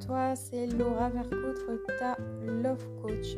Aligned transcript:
toi, 0.00 0.34
c'est 0.34 0.66
Laura 0.66 1.10
Vercoutre, 1.10 1.66
ta 1.98 2.16
Love 2.42 2.88
Coach. 3.02 3.36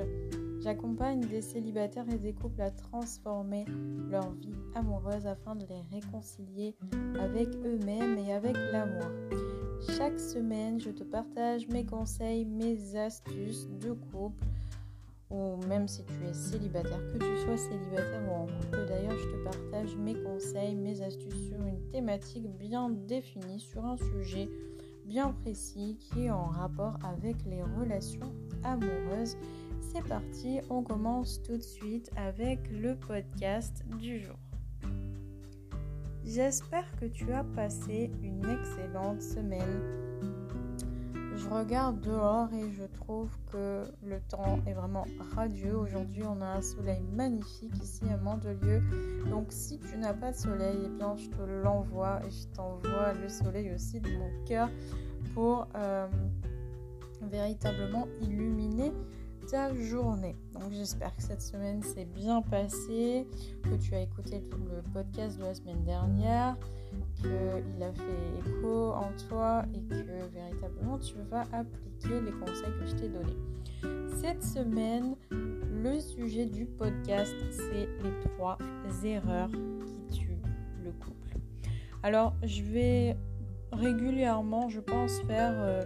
J'accompagne 0.62 1.20
des 1.20 1.42
célibataires 1.42 2.08
et 2.08 2.18
des 2.18 2.32
couples 2.32 2.62
à 2.62 2.70
transformer 2.70 3.64
leur 4.08 4.30
vie 4.32 4.54
amoureuse 4.74 5.26
afin 5.26 5.56
de 5.56 5.66
les 5.66 5.82
réconcilier 5.92 6.76
avec 7.18 7.48
eux-mêmes 7.64 8.16
et 8.18 8.32
avec 8.32 8.54
l'amour. 8.70 9.10
Chaque 9.96 10.20
semaine, 10.20 10.80
je 10.80 10.90
te 10.90 11.02
partage 11.02 11.66
mes 11.66 11.84
conseils, 11.84 12.44
mes 12.44 12.96
astuces 12.96 13.68
de 13.80 13.92
couple 13.92 14.44
ou 15.30 15.56
même 15.66 15.88
si 15.88 16.04
tu 16.04 16.12
es 16.28 16.34
célibataire, 16.34 17.00
que 17.12 17.18
tu 17.18 17.44
sois 17.44 17.56
célibataire 17.56 18.22
ou 18.28 18.34
en 18.34 18.46
couple 18.46 18.86
d'ailleurs, 18.86 19.18
je 19.18 19.32
te 19.32 19.44
partage 19.44 19.96
mes 19.96 20.14
conseils, 20.14 20.76
mes 20.76 21.00
astuces 21.00 21.48
sur 21.48 21.58
une 21.66 21.80
thématique 21.90 22.46
bien 22.58 22.90
définie, 22.90 23.58
sur 23.58 23.84
un 23.84 23.96
sujet 23.96 24.48
bien 25.04 25.32
précis 25.32 25.98
qui 26.00 26.26
est 26.26 26.30
en 26.30 26.46
rapport 26.46 26.98
avec 27.04 27.36
les 27.44 27.62
relations 27.62 28.32
amoureuses. 28.64 29.36
C'est 29.80 30.06
parti, 30.06 30.60
on 30.70 30.82
commence 30.82 31.42
tout 31.42 31.56
de 31.56 31.62
suite 31.62 32.10
avec 32.16 32.60
le 32.70 32.96
podcast 32.96 33.84
du 33.98 34.20
jour. 34.20 34.38
J'espère 36.24 36.90
que 36.96 37.06
tu 37.06 37.32
as 37.32 37.44
passé 37.44 38.10
une 38.22 38.44
excellente 38.48 39.20
semaine. 39.20 40.11
Je 41.42 41.48
regarde 41.48 42.00
dehors 42.00 42.52
et 42.52 42.70
je 42.72 42.84
trouve 42.84 43.28
que 43.50 43.82
le 44.04 44.20
temps 44.28 44.60
est 44.66 44.74
vraiment 44.74 45.06
radieux. 45.34 45.76
Aujourd'hui, 45.76 46.22
on 46.24 46.40
a 46.40 46.46
un 46.46 46.62
soleil 46.62 47.02
magnifique 47.12 47.74
ici 47.82 48.04
à 48.12 48.16
Mandelieu. 48.16 48.80
Donc, 49.28 49.46
si 49.50 49.78
tu 49.80 49.96
n'as 49.98 50.14
pas 50.14 50.30
de 50.30 50.36
soleil, 50.36 50.78
eh 50.84 50.88
bien, 50.88 51.16
je 51.16 51.28
te 51.28 51.42
l'envoie 51.42 52.20
et 52.24 52.30
je 52.30 52.46
t'envoie 52.54 53.12
le 53.14 53.28
soleil 53.28 53.72
aussi 53.74 54.00
de 54.00 54.08
mon 54.10 54.44
cœur 54.44 54.68
pour 55.34 55.66
euh, 55.74 56.06
véritablement 57.22 58.06
illuminer 58.20 58.92
ta 59.50 59.74
journée. 59.74 60.36
Donc 60.54 60.72
j'espère 60.72 61.14
que 61.16 61.22
cette 61.22 61.42
semaine 61.42 61.82
s'est 61.82 62.04
bien 62.04 62.42
passée, 62.42 63.26
que 63.64 63.74
tu 63.74 63.94
as 63.94 64.00
écouté 64.00 64.42
le 64.52 64.82
podcast 64.92 65.38
de 65.38 65.42
la 65.42 65.54
semaine 65.54 65.82
dernière, 65.84 66.56
qu'il 67.14 67.82
a 67.82 67.92
fait 67.92 68.38
écho 68.38 68.92
en 68.92 69.10
toi 69.28 69.64
et 69.74 69.80
que 69.80 69.94
véritablement 70.32 70.98
tu 70.98 71.14
vas 71.30 71.44
appliquer 71.52 72.20
les 72.20 72.32
conseils 72.32 72.72
que 72.80 72.86
je 72.86 72.94
t'ai 72.94 73.08
donnés. 73.08 73.38
Cette 74.20 74.42
semaine, 74.42 75.16
le 75.30 75.98
sujet 76.00 76.46
du 76.46 76.66
podcast, 76.66 77.34
c'est 77.50 77.88
les 78.02 78.20
trois 78.24 78.58
erreurs 79.04 79.50
qui 79.50 80.18
tuent 80.18 80.42
le 80.84 80.92
couple. 80.92 81.36
Alors, 82.02 82.34
je 82.42 82.62
vais 82.62 83.16
régulièrement, 83.72 84.68
je 84.68 84.80
pense, 84.80 85.20
faire 85.22 85.54
euh, 85.54 85.84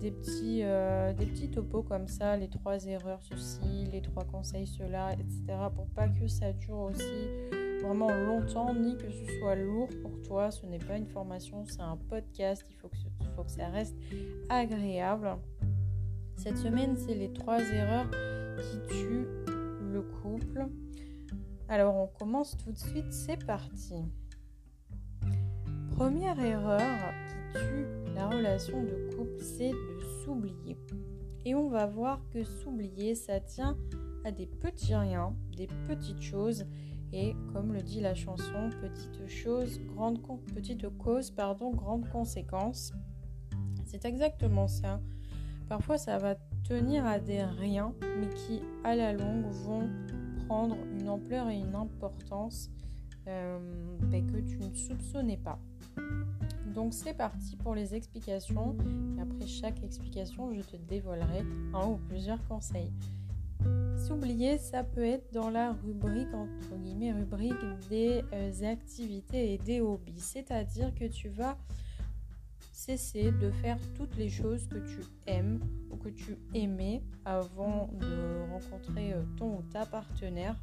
des, 0.00 0.10
petits, 0.10 0.60
euh, 0.62 1.12
des 1.12 1.26
petits 1.26 1.50
topos 1.50 1.82
comme 1.82 2.08
ça, 2.08 2.36
les 2.36 2.48
trois 2.48 2.84
erreurs, 2.86 3.20
ceci, 3.22 3.86
les 3.90 4.02
trois 4.02 4.24
conseils, 4.24 4.66
cela, 4.66 5.12
etc. 5.12 5.58
Pour 5.74 5.86
pas 5.88 6.08
que 6.08 6.26
ça 6.26 6.52
dure 6.52 6.78
aussi 6.78 7.59
vraiment 7.82 8.10
longtemps, 8.10 8.74
ni 8.74 8.96
que 8.96 9.10
ce 9.10 9.38
soit 9.38 9.56
lourd 9.56 9.88
pour 10.02 10.20
toi. 10.22 10.50
Ce 10.50 10.66
n'est 10.66 10.78
pas 10.78 10.96
une 10.96 11.06
formation, 11.06 11.64
c'est 11.66 11.80
un 11.80 11.96
podcast. 11.96 12.64
Il 12.70 12.76
faut 12.76 12.88
que, 12.88 12.96
que 12.96 13.50
ça 13.50 13.68
reste 13.68 13.96
agréable. 14.48 15.36
Cette 16.36 16.58
semaine, 16.58 16.96
c'est 16.96 17.14
les 17.14 17.32
trois 17.32 17.60
erreurs 17.60 18.10
qui 18.58 18.94
tuent 18.94 19.26
le 19.92 20.02
couple. 20.22 20.66
Alors, 21.68 21.96
on 21.96 22.06
commence 22.06 22.56
tout 22.56 22.72
de 22.72 22.78
suite. 22.78 23.12
C'est 23.12 23.44
parti. 23.44 23.94
Première 25.90 26.40
erreur 26.40 26.80
qui 27.28 27.58
tue 27.58 27.86
la 28.14 28.28
relation 28.28 28.82
de 28.82 29.14
couple, 29.14 29.38
c'est 29.40 29.70
de 29.70 30.24
s'oublier. 30.24 30.76
Et 31.44 31.54
on 31.54 31.68
va 31.68 31.86
voir 31.86 32.20
que 32.32 32.42
s'oublier, 32.42 33.14
ça 33.14 33.40
tient 33.40 33.76
à 34.24 34.30
des 34.30 34.46
petits 34.46 34.94
riens, 34.94 35.34
des 35.56 35.68
petites 35.88 36.22
choses. 36.22 36.66
Et 37.12 37.34
comme 37.52 37.72
le 37.72 37.82
dit 37.82 38.00
la 38.00 38.14
chanson, 38.14 38.70
petite 38.80 39.26
chose, 39.28 39.80
grande 39.94 40.20
cause, 40.98 41.30
pardon, 41.30 41.70
grande 41.70 42.08
conséquence. 42.10 42.92
C'est 43.84 44.04
exactement 44.04 44.68
ça. 44.68 45.00
Parfois, 45.68 45.98
ça 45.98 46.18
va 46.18 46.36
tenir 46.64 47.04
à 47.06 47.18
des 47.18 47.42
riens, 47.42 47.94
mais 48.18 48.28
qui 48.28 48.60
à 48.84 48.94
la 48.94 49.12
longue 49.12 49.46
vont 49.46 49.88
prendre 50.46 50.76
une 50.98 51.08
ampleur 51.08 51.48
et 51.48 51.58
une 51.58 51.74
importance 51.74 52.70
euh, 53.28 53.58
ben, 54.02 54.26
que 54.26 54.38
tu 54.38 54.58
ne 54.58 54.74
soupçonnais 54.74 55.36
pas. 55.36 55.58
Donc 56.74 56.94
c'est 56.94 57.14
parti 57.14 57.56
pour 57.56 57.74
les 57.74 57.94
explications. 57.94 58.76
Après 59.20 59.46
chaque 59.46 59.82
explication, 59.82 60.52
je 60.52 60.60
te 60.60 60.76
dévoilerai 60.76 61.42
un 61.74 61.86
ou 61.88 61.98
plusieurs 62.08 62.42
conseils. 62.46 62.92
S'oublier, 64.10 64.58
ça 64.58 64.82
peut 64.82 65.04
être 65.04 65.32
dans 65.32 65.50
la 65.50 65.70
rubrique, 65.70 66.34
entre 66.34 66.76
guillemets, 66.76 67.12
rubrique 67.12 67.54
des 67.88 68.24
euh, 68.32 68.64
activités 68.64 69.52
et 69.52 69.58
des 69.58 69.80
hobbies. 69.80 70.18
C'est-à-dire 70.18 70.92
que 70.96 71.04
tu 71.04 71.28
vas 71.28 71.56
cesser 72.72 73.30
de 73.30 73.52
faire 73.52 73.78
toutes 73.94 74.16
les 74.16 74.28
choses 74.28 74.66
que 74.66 74.78
tu 74.78 74.98
aimes 75.28 75.60
ou 75.92 75.96
que 75.96 76.08
tu 76.08 76.36
aimais 76.54 77.04
avant 77.24 77.88
de 78.00 78.50
rencontrer 78.50 79.12
euh, 79.12 79.22
ton 79.38 79.58
ou 79.58 79.62
ta 79.72 79.86
partenaire 79.86 80.56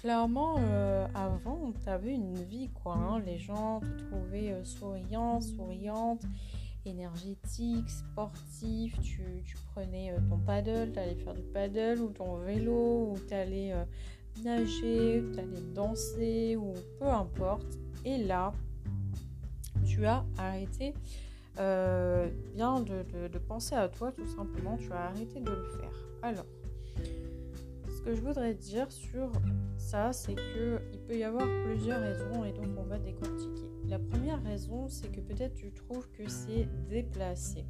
clairement, 0.00 0.56
euh, 0.60 1.06
avant, 1.14 1.72
tu 1.82 1.88
avais 1.88 2.14
une 2.14 2.42
vie, 2.44 2.70
quoi. 2.82 2.94
Hein. 2.94 3.20
Les 3.20 3.38
gens 3.38 3.80
te 3.80 4.04
trouvaient 4.04 4.54
souriant, 4.64 5.40
souriante, 5.42 6.22
énergétique, 6.86 7.88
sportif. 7.88 8.98
Tu, 9.00 9.22
prenais 9.74 10.12
euh, 10.12 10.18
ton 10.28 10.38
paddle, 10.38 10.92
tu 10.92 10.98
allais 10.98 11.14
faire 11.14 11.34
du 11.34 11.42
paddle 11.42 12.00
ou 12.00 12.08
ton 12.10 12.36
vélo, 12.36 13.12
ou 13.12 13.16
tu 13.26 13.34
allais 13.34 13.74
nager, 14.42 15.24
tu 15.32 15.38
allais 15.38 15.62
danser, 15.74 16.56
ou 16.56 16.74
peu 16.98 17.06
importe. 17.06 17.78
Et 18.04 18.18
là, 18.18 18.52
tu 19.84 20.06
as 20.06 20.24
arrêté 20.38 20.94
bien 21.56 22.80
de, 22.80 23.28
de 23.28 23.38
penser 23.38 23.74
à 23.74 23.88
toi, 23.88 24.12
tout 24.12 24.26
simplement. 24.26 24.76
Tu 24.76 24.92
as 24.92 25.06
arrêté 25.06 25.40
de 25.40 25.50
le 25.50 25.64
faire. 25.78 25.92
Alors, 26.22 26.46
ce 27.88 28.02
que 28.02 28.14
je 28.14 28.20
voudrais 28.20 28.54
dire 28.54 28.90
sur 28.90 29.30
ça, 29.76 30.12
c'est 30.12 30.34
qu'il 30.34 31.00
peut 31.06 31.16
y 31.16 31.24
avoir 31.24 31.46
plusieurs 31.64 32.00
raisons 32.00 32.44
et 32.44 32.52
donc 32.52 32.68
on 32.76 32.82
va 32.82 32.98
décortiquer. 32.98 33.73
La 33.88 33.98
première 33.98 34.42
raison, 34.42 34.88
c'est 34.88 35.08
que 35.08 35.20
peut-être 35.20 35.54
tu 35.54 35.70
trouves 35.72 36.08
que 36.12 36.28
c'est 36.28 36.66
déplacé. 36.88 37.64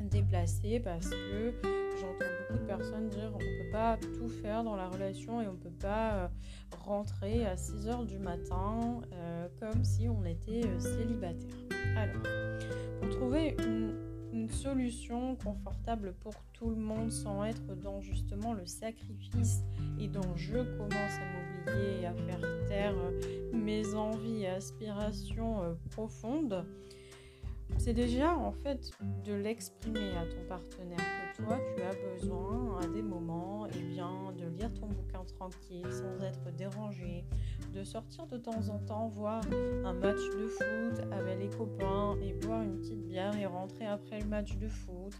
Déplacé 0.00 0.80
parce 0.80 1.08
que 1.08 1.52
j'entends 2.00 2.30
beaucoup 2.40 2.60
de 2.60 2.66
personnes 2.66 3.08
dire 3.08 3.30
on 3.34 3.38
ne 3.38 3.64
peut 3.64 3.70
pas 3.70 3.96
tout 3.96 4.28
faire 4.28 4.64
dans 4.64 4.76
la 4.76 4.88
relation 4.88 5.40
et 5.40 5.46
on 5.46 5.52
ne 5.52 5.58
peut 5.58 5.70
pas 5.70 6.14
euh, 6.14 6.28
rentrer 6.84 7.46
à 7.46 7.56
6 7.56 7.88
heures 7.88 8.04
du 8.04 8.18
matin 8.18 9.00
euh, 9.12 9.48
comme 9.60 9.84
si 9.84 10.08
on 10.08 10.24
était 10.24 10.66
euh, 10.66 10.78
célibataire. 10.78 11.48
Alors, 11.96 12.22
pour 13.00 13.10
trouver 13.10 13.56
une 13.60 14.11
une 14.32 14.48
solution 14.48 15.36
confortable 15.36 16.14
pour 16.20 16.34
tout 16.52 16.70
le 16.70 16.76
monde 16.76 17.10
sans 17.10 17.44
être 17.44 17.74
dans 17.76 18.00
justement 18.00 18.54
le 18.54 18.66
sacrifice 18.66 19.62
et 20.00 20.08
dans 20.08 20.36
je 20.36 20.58
commence 20.76 20.92
à 20.94 21.66
m'oublier 21.68 22.00
et 22.00 22.06
à 22.06 22.14
faire 22.14 22.40
taire 22.66 22.94
euh, 22.96 23.52
mes 23.52 23.94
envies 23.94 24.42
et 24.42 24.48
aspirations 24.48 25.62
euh, 25.62 25.74
profondes. 25.90 26.64
C'est 27.78 27.94
déjà 27.94 28.36
en 28.36 28.52
fait 28.52 28.90
de 29.24 29.34
l'exprimer 29.34 30.16
à 30.16 30.26
ton 30.26 30.46
partenaire 30.48 30.98
que 30.98 31.42
toi 31.42 31.58
tu 31.74 31.82
as 31.82 32.14
besoin 32.14 32.78
à 32.82 32.86
des 32.86 33.02
moments 33.02 33.66
et 33.66 33.70
eh 33.78 33.82
bien 33.82 34.32
de 34.36 34.46
lire 34.46 34.72
ton 34.74 34.86
bouquin 34.86 35.24
tranquille 35.24 35.86
sans 35.90 36.24
être 36.24 36.54
dérangé, 36.56 37.24
de 37.72 37.84
sortir 37.84 38.26
de 38.26 38.36
temps 38.36 38.68
en 38.68 38.78
temps 38.78 39.08
voir 39.08 39.42
un 39.84 39.92
match 39.94 40.20
de 40.36 40.48
foot 40.48 41.04
avec 41.10 41.38
les 41.38 41.48
copains 41.48 42.16
et 42.22 42.32
boire 42.34 42.62
une 42.62 42.78
petite 42.78 43.06
bière 43.06 43.36
et 43.36 43.46
rentrer 43.46 43.86
après 43.86 44.20
le 44.20 44.26
match 44.26 44.56
de 44.56 44.68
foot. 44.68 45.12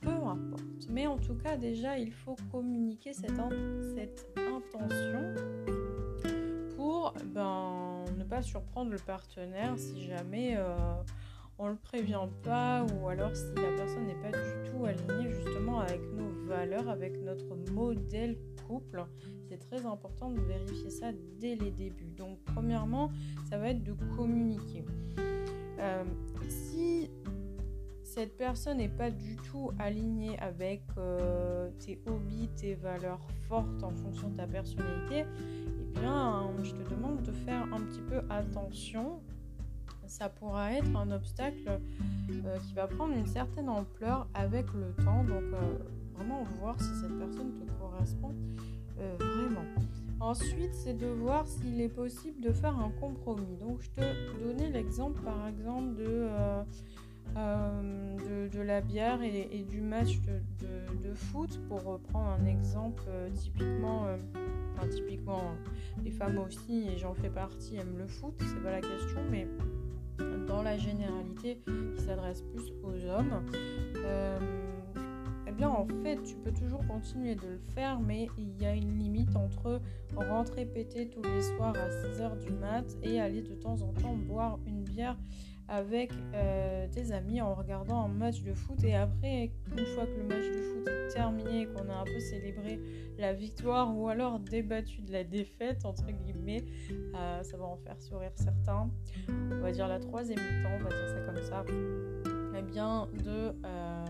Peu 0.00 0.10
importe. 0.10 0.88
Mais 0.88 1.06
en 1.06 1.16
tout 1.18 1.34
cas 1.34 1.56
déjà 1.56 1.98
il 1.98 2.12
faut 2.12 2.36
communiquer 2.52 3.12
cette, 3.12 3.30
intention 3.38 5.34
pour 6.76 7.14
ben, 7.34 8.04
ne 8.16 8.24
pas 8.24 8.42
surprendre 8.42 8.90
le 8.90 8.98
partenaire 8.98 9.76
si 9.78 10.04
jamais... 10.04 10.54
Euh, 10.56 10.76
on 11.58 11.68
le 11.68 11.76
prévient 11.76 12.28
pas 12.44 12.86
ou 12.94 13.08
alors 13.08 13.34
si 13.34 13.52
la 13.56 13.76
personne 13.76 14.06
n'est 14.06 14.14
pas 14.14 14.30
du 14.30 14.70
tout 14.70 14.84
alignée 14.84 15.30
justement 15.30 15.80
avec 15.80 16.00
nos 16.12 16.30
valeurs, 16.46 16.88
avec 16.88 17.20
notre 17.20 17.56
modèle 17.72 18.38
couple, 18.66 19.04
c'est 19.48 19.58
très 19.58 19.86
important 19.86 20.30
de 20.30 20.40
vérifier 20.40 20.90
ça 20.90 21.12
dès 21.40 21.54
les 21.56 21.70
débuts. 21.70 22.12
Donc 22.16 22.38
premièrement, 22.44 23.10
ça 23.48 23.58
va 23.58 23.70
être 23.70 23.82
de 23.82 23.94
communiquer. 24.16 24.84
Euh, 25.78 26.04
si 26.48 27.10
cette 28.02 28.36
personne 28.36 28.78
n'est 28.78 28.88
pas 28.88 29.10
du 29.10 29.36
tout 29.36 29.70
alignée 29.78 30.38
avec 30.40 30.82
euh, 30.96 31.70
tes 31.78 32.00
hobbies, 32.06 32.48
tes 32.56 32.74
valeurs 32.74 33.26
fortes 33.48 33.82
en 33.82 33.90
fonction 33.90 34.28
de 34.30 34.36
ta 34.36 34.46
personnalité, 34.46 35.24
eh 35.24 36.00
bien, 36.00 36.50
je 36.62 36.72
te 36.72 36.90
demande 36.90 37.22
de 37.22 37.32
faire 37.32 37.62
un 37.72 37.80
petit 37.82 38.02
peu 38.02 38.20
attention 38.30 39.20
ça 40.06 40.30
pourra 40.30 40.72
être 40.72 40.96
un 40.96 41.10
obstacle 41.10 41.80
qui 42.28 42.72
va 42.74 42.86
prendre 42.86 43.12
une 43.12 43.26
certaine 43.26 43.68
ampleur 43.68 44.26
avec 44.32 44.64
le 44.72 44.94
temps. 45.04 45.22
Donc 45.22 45.44
vraiment 46.14 46.44
voir 46.58 46.80
si 46.80 46.88
cette 46.98 47.16
personne 47.18 47.52
te 47.52 47.70
correspond 47.78 48.34
vraiment. 49.18 49.64
Ensuite, 50.20 50.74
c'est 50.74 50.94
de 50.94 51.06
voir 51.06 51.46
s'il 51.46 51.80
est 51.80 51.88
possible 51.88 52.40
de 52.40 52.52
faire 52.52 52.76
un 52.78 52.90
compromis. 53.00 53.56
Donc, 53.60 53.80
je 53.80 53.90
te 53.90 54.42
donnais 54.42 54.68
l'exemple, 54.68 55.20
par 55.22 55.46
exemple, 55.46 55.94
de, 55.94 56.06
euh, 56.08 56.62
euh, 57.36 58.48
de, 58.48 58.60
la 58.60 58.80
bière 58.80 59.22
et, 59.22 59.64
du 59.68 59.80
match 59.80 60.18
de, 60.20 61.14
foot, 61.14 61.60
pour 61.68 61.84
reprendre 61.84 62.30
un 62.30 62.46
exemple 62.46 63.04
euh, 63.08 63.30
typiquement, 63.30 64.06
enfin, 64.74 64.88
typiquement, 64.88 65.54
les 66.04 66.10
femmes 66.10 66.38
aussi, 66.38 66.88
et 66.88 66.98
j'en 66.98 67.14
fais 67.14 67.30
partie, 67.30 67.76
aiment 67.76 67.98
le 67.98 68.08
foot, 68.08 68.34
c'est 68.40 68.62
pas 68.62 68.72
la 68.72 68.80
question, 68.80 69.20
mais 69.30 69.46
dans 70.48 70.62
la 70.62 70.76
généralité, 70.76 71.60
qui 71.64 72.02
s'adresse 72.04 72.42
plus 72.42 72.72
aux 72.82 73.06
hommes 73.08 73.44
en 75.66 75.86
fait, 76.02 76.22
tu 76.22 76.36
peux 76.36 76.52
toujours 76.52 76.86
continuer 76.86 77.34
de 77.34 77.46
le 77.46 77.58
faire, 77.74 78.00
mais 78.00 78.28
il 78.38 78.60
y 78.60 78.66
a 78.66 78.74
une 78.74 78.98
limite 78.98 79.34
entre 79.36 79.80
rentrer 80.16 80.66
péter 80.66 81.08
tous 81.08 81.22
les 81.22 81.42
soirs 81.42 81.74
à 81.76 81.88
6h 81.88 82.38
du 82.44 82.52
mat 82.52 82.84
et 83.02 83.20
aller 83.20 83.42
de 83.42 83.54
temps 83.54 83.80
en 83.82 83.92
temps 83.92 84.14
boire 84.14 84.58
une 84.66 84.82
bière 84.82 85.16
avec 85.68 86.12
euh, 86.34 86.86
tes 86.88 87.12
amis 87.12 87.40
en 87.42 87.54
regardant 87.54 88.02
un 88.02 88.08
match 88.08 88.42
de 88.42 88.54
foot 88.54 88.82
et 88.84 88.94
après 88.94 89.50
une 89.76 89.86
fois 89.86 90.06
que 90.06 90.16
le 90.16 90.24
match 90.24 90.46
de 90.46 90.62
foot 90.62 90.88
est 90.88 91.08
terminé 91.08 91.62
et 91.62 91.66
qu'on 91.66 91.88
a 91.90 91.94
un 91.94 92.04
peu 92.04 92.18
célébré 92.18 92.80
la 93.18 93.34
victoire 93.34 93.94
ou 93.94 94.08
alors 94.08 94.40
débattu 94.40 95.02
de 95.02 95.12
la 95.12 95.24
défaite 95.24 95.84
entre 95.84 96.06
guillemets 96.10 96.64
euh, 97.14 97.42
ça 97.42 97.56
va 97.58 97.64
en 97.64 97.76
faire 97.76 98.00
sourire 98.00 98.32
certains. 98.34 98.90
On 99.28 99.60
va 99.60 99.70
dire 99.70 99.88
la 99.88 100.00
troisième 100.00 100.38
mi-temps 100.38 100.70
on 100.80 100.84
va 100.84 100.88
dire 100.88 101.08
ça 101.08 101.20
comme 101.20 101.42
ça. 101.42 101.64
Eh 102.58 102.62
bien 102.62 103.06
de 103.12 103.54
euh, 103.64 104.04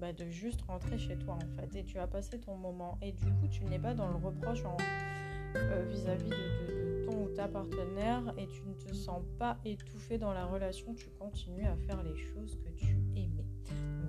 bah, 0.00 0.12
de 0.14 0.24
juste 0.30 0.62
rentrer 0.62 0.96
chez 0.96 1.16
toi 1.18 1.34
en 1.34 1.60
fait 1.60 1.78
et 1.78 1.84
tu 1.84 1.98
as 1.98 2.06
passé 2.06 2.40
ton 2.40 2.56
moment 2.56 2.96
et 3.02 3.12
du 3.12 3.26
coup 3.26 3.48
tu 3.50 3.64
n'es 3.64 3.78
pas 3.78 3.92
dans 3.92 4.08
le 4.08 4.16
reproche 4.16 4.62
euh, 5.56 5.84
vis-à-vis 5.90 6.30
de, 6.30 7.04
ton 7.04 7.24
ou 7.24 7.28
ta 7.34 7.48
partenaire 7.48 8.32
et 8.38 8.46
tu 8.46 8.62
ne 8.66 8.72
te 8.72 8.94
sens 8.94 9.22
pas 9.38 9.58
étouffé 9.64 10.16
dans 10.16 10.32
la 10.32 10.46
relation, 10.46 10.94
tu 10.94 11.10
continues 11.18 11.66
à 11.66 11.76
faire 11.76 12.02
les 12.02 12.16
choses 12.16 12.58
que 12.64 12.70
tu 12.70 12.96
aimais. 13.14 13.44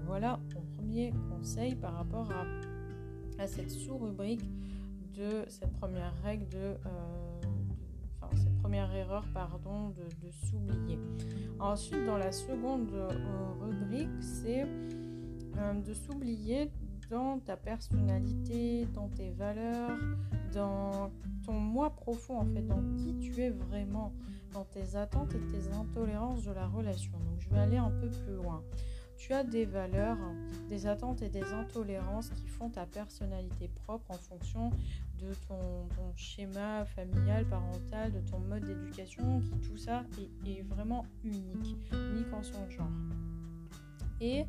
voilà 0.05 0.39
mon 0.55 0.61
premier 0.77 1.13
conseil 1.29 1.75
par 1.75 1.93
rapport 1.93 2.29
à, 2.31 3.47
cette 3.47 3.71
sous-rubrique 3.71 4.45
de 5.15 5.43
cette 5.47 5.73
première 5.73 6.13
règle 6.21 6.47
de, 6.49 6.57
euh, 6.57 6.77
enfin 8.21 8.33
cette 8.37 8.55
première 8.59 8.93
erreur 8.93 9.25
pardon 9.33 9.89
de, 9.89 10.29
s'oublier. 10.29 10.99
Ensuite 11.59 12.05
dans 12.05 12.17
la 12.17 12.31
seconde 12.31 12.91
euh, 12.93 13.09
rubrique 13.59 14.21
c'est 14.21 14.65
euh, 15.57 15.73
de 15.73 15.93
s'oublier 15.93 16.69
dans 17.09 17.39
ta 17.39 17.57
personnalité, 17.57 18.85
dans 18.93 19.09
tes 19.09 19.31
valeurs, 19.31 19.97
dans 20.53 21.11
ton 21.45 21.53
moi 21.53 21.89
profond 21.95 22.39
en 22.39 22.45
fait, 22.45 22.61
dans 22.61 22.81
qui 22.95 23.15
tu 23.19 23.41
es 23.41 23.49
vraiment, 23.49 24.13
dans 24.53 24.63
tes 24.63 24.95
attentes 24.95 25.33
et 25.35 25.41
tes 25.51 25.73
intolérances 25.73 26.43
de 26.43 26.51
la 26.51 26.67
relation. 26.67 27.11
Donc 27.11 27.39
je 27.39 27.49
vais 27.49 27.59
aller 27.59 27.77
un 27.77 27.91
peu 27.91 28.09
plus 28.09 28.35
loin. 28.35 28.63
Tu 29.17 29.33
as 29.33 29.43
des 29.43 29.65
valeurs, 29.65 30.17
des 30.67 30.87
attentes 30.87 31.21
et 31.21 31.29
des 31.29 31.53
intolérances 31.53 32.29
qui 32.29 32.47
font 32.47 32.69
ta 32.69 32.87
personnalité 32.87 33.69
propre 33.83 34.09
en 34.09 34.17
fonction 34.17 34.71
de 35.19 35.33
ton, 35.47 35.85
schéma 36.15 36.85
familial, 36.85 37.45
parental, 37.45 38.11
de 38.11 38.19
ton 38.21 38.39
mode 38.39 38.65
d'éducation, 38.65 39.41
qui 39.41 39.59
tout 39.59 39.77
ça 39.77 40.03
est, 40.17 40.49
est, 40.49 40.61
vraiment 40.63 41.05
unique, 41.23 41.91
unique 41.93 42.33
en 42.33 42.41
son 42.41 42.67
genre. 42.69 42.89
Et 44.19 44.45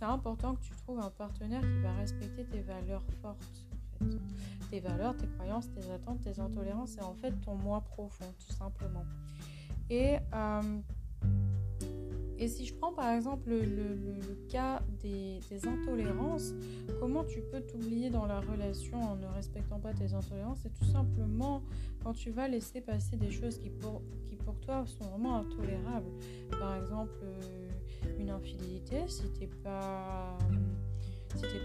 c'est 0.00 0.06
important 0.06 0.54
que 0.54 0.62
tu 0.62 0.72
trouves 0.76 0.98
un 0.98 1.10
partenaire 1.10 1.60
qui 1.60 1.82
va 1.82 1.92
respecter 1.92 2.44
tes 2.44 2.60
valeurs 2.60 3.04
fortes. 3.20 3.66
Tes 4.70 4.80
valeurs, 4.80 5.14
tes 5.14 5.26
croyances, 5.26 5.68
tes 5.72 5.90
attentes, 5.90 6.22
tes 6.22 6.40
intolérances 6.40 6.96
et 6.96 7.02
en 7.02 7.12
fait 7.12 7.32
ton 7.44 7.54
moi 7.54 7.82
profond, 7.82 8.32
tout 8.38 8.54
simplement. 8.54 9.04
Et, 9.90 10.16
euh, 10.32 10.78
et 12.38 12.48
si 12.48 12.64
je 12.64 12.74
prends 12.74 12.94
par 12.94 13.10
exemple 13.10 13.50
le, 13.50 14.46
cas 14.48 14.80
des, 15.02 15.40
intolérances, 15.68 16.54
comment 16.98 17.22
tu 17.24 17.42
peux 17.42 17.60
t'oublier 17.60 18.08
dans 18.08 18.24
la 18.24 18.40
relation 18.40 19.02
en 19.02 19.16
ne 19.16 19.26
respectant 19.26 19.80
pas 19.80 19.92
tes 19.92 20.14
intolérances? 20.14 20.60
C'est 20.62 20.72
tout 20.72 20.90
simplement 20.90 21.62
quand 22.02 22.14
tu 22.14 22.30
vas 22.30 22.48
laisser 22.48 22.80
passer 22.80 23.16
des 23.18 23.30
choses 23.30 23.58
qui 23.58 23.68
pour, 23.68 24.00
qui 24.24 24.36
pour 24.36 24.58
toi 24.60 24.86
sont 24.86 25.04
vraiment 25.10 25.36
intolérables. 25.36 26.10
Par 26.58 26.76
exemple, 26.76 27.12
euh, 27.22 27.69
une 28.18 28.30
infidélité, 28.30 29.06
si 29.08 29.28
t'es 29.38 29.48
pas 29.62 30.38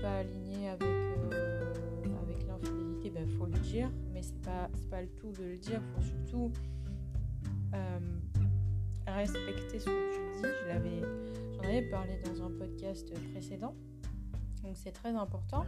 pas 0.01 0.17
aligné 0.17 0.69
avec 0.69 0.83
euh, 0.83 1.73
avec 2.21 2.47
l'infidélité, 2.47 3.09
ben 3.09 3.27
faut 3.37 3.45
le 3.45 3.57
dire, 3.59 3.89
mais 4.13 4.21
c'est 4.21 4.39
pas 4.41 4.69
pas 4.89 5.01
le 5.01 5.07
tout 5.09 5.31
de 5.31 5.43
le 5.43 5.57
dire, 5.57 5.81
faut 5.95 6.01
surtout 6.01 6.51
euh, 7.73 7.99
respecter 9.07 9.79
ce 9.79 9.85
que 9.85 10.13
tu 10.13 10.41
dis. 10.41 10.47
Je 10.63 10.67
l'avais 10.67 11.01
j'en 11.55 11.63
avais 11.63 11.89
parlé 11.89 12.21
dans 12.23 12.43
un 12.43 12.51
podcast 12.51 13.11
précédent, 13.31 13.75
donc 14.63 14.75
c'est 14.75 14.91
très 14.91 15.15
important. 15.15 15.65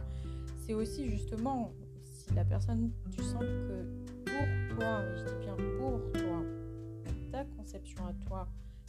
C'est 0.66 0.74
aussi 0.74 1.08
justement 1.08 1.72
si 2.04 2.34
la 2.34 2.44
personne 2.44 2.92
tu 3.10 3.22
sens 3.22 3.42
que 3.42 3.84
pour 4.24 4.76
toi, 4.76 5.02
je 5.16 5.24
dis 5.24 5.38
bien 5.40 5.56
pour 5.78 6.12
toi, 6.12 6.42
ta 7.32 7.44
conception 7.44 8.06
à 8.06 8.12
toi 8.26 8.48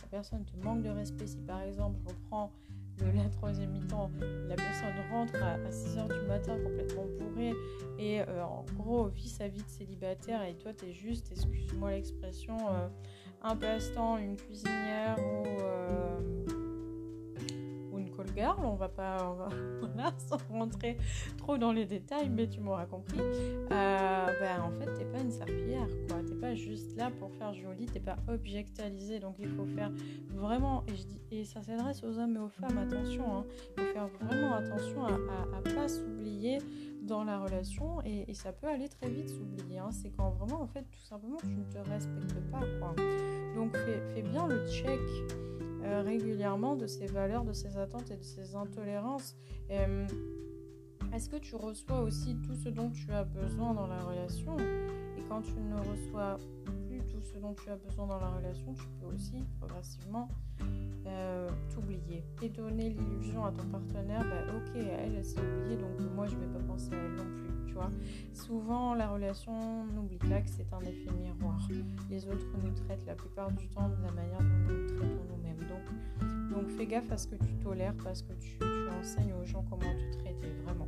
personne 0.09 0.45
te 0.45 0.55
manque 0.63 0.83
de 0.83 0.89
respect, 0.89 1.27
si 1.27 1.41
par 1.41 1.61
exemple 1.61 1.99
je 2.03 2.09
reprends 2.09 2.51
le, 2.99 3.11
la 3.11 3.29
troisième 3.29 3.71
mi-temps, 3.71 4.11
la 4.47 4.55
personne 4.55 4.93
rentre 5.09 5.35
à, 5.41 5.57
6h 5.69 6.19
du 6.19 6.27
matin 6.27 6.57
complètement 6.61 7.05
bourrée 7.17 7.53
et 7.97 8.21
euh, 8.21 8.43
en 8.43 8.65
gros 8.77 9.07
vit 9.07 9.29
sa 9.29 9.47
vie 9.47 9.63
de 9.63 9.69
célibataire 9.69 10.43
et 10.43 10.55
toi 10.55 10.73
t'es 10.73 10.91
juste, 10.91 11.31
excuse-moi 11.31 11.91
l'expression, 11.91 12.57
euh, 12.69 12.87
un 13.41 13.55
passe-temps, 13.55 14.17
une 14.17 14.35
cuisinière 14.35 15.17
ou... 15.19 16.58
Girl, 18.35 18.57
on 18.63 18.75
va 18.75 18.89
pas 18.89 19.35
voilà, 19.79 20.13
sans 20.17 20.37
rentrer 20.49 20.97
trop 21.37 21.57
dans 21.57 21.71
les 21.71 21.85
détails, 21.85 22.29
mais 22.29 22.47
tu 22.47 22.59
m'auras 22.59 22.85
compris. 22.85 23.19
Euh, 23.19 23.65
ben, 23.69 24.61
en 24.61 24.71
fait, 24.71 24.93
t'es 24.93 25.05
pas 25.05 25.19
une 25.19 25.31
serpillière, 25.31 25.87
quoi. 26.07 26.17
T'es 26.27 26.35
pas 26.35 26.55
juste 26.55 26.95
là 26.97 27.11
pour 27.11 27.31
faire 27.33 27.53
joli, 27.53 27.85
t'es 27.85 27.99
pas 27.99 28.17
objectalisé. 28.27 29.19
Donc 29.19 29.35
il 29.39 29.49
faut 29.49 29.65
faire 29.65 29.91
vraiment, 30.29 30.83
et, 31.31 31.43
ça 31.43 31.61
s'adresse 31.61 32.03
aux 32.03 32.17
hommes 32.19 32.35
et 32.35 32.39
aux 32.39 32.49
femmes, 32.49 32.77
attention, 32.77 33.39
hein, 33.39 33.45
faut 33.77 33.93
faire 33.93 34.07
vraiment 34.21 34.55
attention 34.55 35.05
à, 35.05 35.61
pas 35.75 35.87
s'oublier 35.87 36.59
dans 37.01 37.23
la 37.23 37.39
relation 37.39 38.01
et, 38.03 38.33
ça 38.33 38.53
peut 38.53 38.67
aller 38.67 38.89
très 38.89 39.09
vite 39.09 39.29
s'oublier. 39.29 39.79
Hein. 39.79 39.89
C'est 39.91 40.09
quand 40.11 40.29
vraiment, 40.31 40.61
en 40.61 40.67
fait, 40.67 40.83
tout 40.83 41.03
simplement, 41.03 41.37
tu 41.41 41.49
ne 41.49 41.63
te 41.63 41.89
respectes 41.89 42.51
pas, 42.51 42.61
quoi. 42.79 42.95
Donc 43.55 43.75
fais 44.13 44.21
bien 44.21 44.47
le 44.47 44.65
check 44.69 44.99
euh, 45.83 46.01
régulièrement 46.01 46.75
de 46.75 46.87
ses 46.87 47.05
valeurs, 47.07 47.43
de 47.43 47.53
ses 47.53 47.77
attentes 47.77 48.11
et 48.11 48.17
de 48.17 48.23
ses 48.23 48.55
intolérances. 48.55 49.35
Euh, 49.71 50.07
est-ce 51.13 51.29
que 51.29 51.37
tu 51.37 51.55
reçois 51.55 52.01
aussi 52.01 52.35
tout 52.45 52.53
ce 52.53 52.69
dont 52.69 52.91
tu 52.91 53.11
as 53.11 53.23
besoin 53.23 53.73
dans 53.73 53.87
la 53.87 53.99
relation? 53.99 54.57
Et 55.17 55.23
quand 55.27 55.41
tu 55.41 55.53
ne 55.53 55.77
reçois 55.77 56.37
plus 56.87 56.99
tout 57.05 57.21
ce 57.21 57.39
dont 57.39 57.53
tu 57.53 57.69
as 57.69 57.77
besoin 57.77 58.07
dans 58.07 58.19
la 58.19 58.29
relation, 58.29 58.73
tu 58.73 58.85
peux 58.99 59.15
aussi 59.15 59.43
progressivement 59.59 60.27
euh, 61.07 61.49
t'oublier 61.73 62.23
et 62.41 62.49
donner 62.49 62.89
l'illusion 62.89 63.45
à 63.45 63.51
ton 63.51 63.65
partenaire, 63.65 64.21
bah, 64.21 64.53
ok, 64.55 64.75
elle, 64.75 65.15
elle 65.15 65.25
s'est 65.25 65.39
oubliée, 65.39 65.77
donc 65.77 65.99
moi 66.15 66.27
je 66.27 66.35
vais 66.35 66.47
pas 66.47 66.59
penser 66.59 66.93
à 66.93 66.97
elle 66.97 67.15
non 67.15 67.25
plus. 67.35 67.49
Tu 67.65 67.73
vois. 67.73 67.89
Souvent, 68.33 68.93
la 68.93 69.09
relation, 69.09 69.85
n'oublie 69.95 70.17
pas 70.17 70.41
que 70.41 70.49
c'est 70.49 70.71
un 70.73 70.81
effet 70.81 71.11
miroir. 71.19 71.59
Les 72.09 72.27
autres 72.27 72.47
nous 72.63 72.71
traitent 72.71 73.05
la 73.05 73.15
plupart 73.15 73.51
du 73.51 73.67
temps 73.69 73.89
de 73.89 74.01
la 74.03 74.11
manière 74.11 74.39
dont 74.39 74.73
nous 74.73 74.87
traitons 74.87 75.23
nous-mêmes. 75.29 75.38
Donc, 75.67 76.51
donc 76.51 76.69
fais 76.69 76.85
gaffe 76.85 77.11
à 77.11 77.17
ce 77.17 77.27
que 77.27 77.35
tu 77.35 77.53
tolères 77.63 77.95
parce 78.03 78.21
que 78.21 78.33
tu, 78.33 78.57
enseignes 78.99 79.33
aux 79.33 79.45
gens 79.45 79.63
comment 79.69 79.81
te 79.81 80.17
traiter 80.17 80.49
vraiment. 80.63 80.87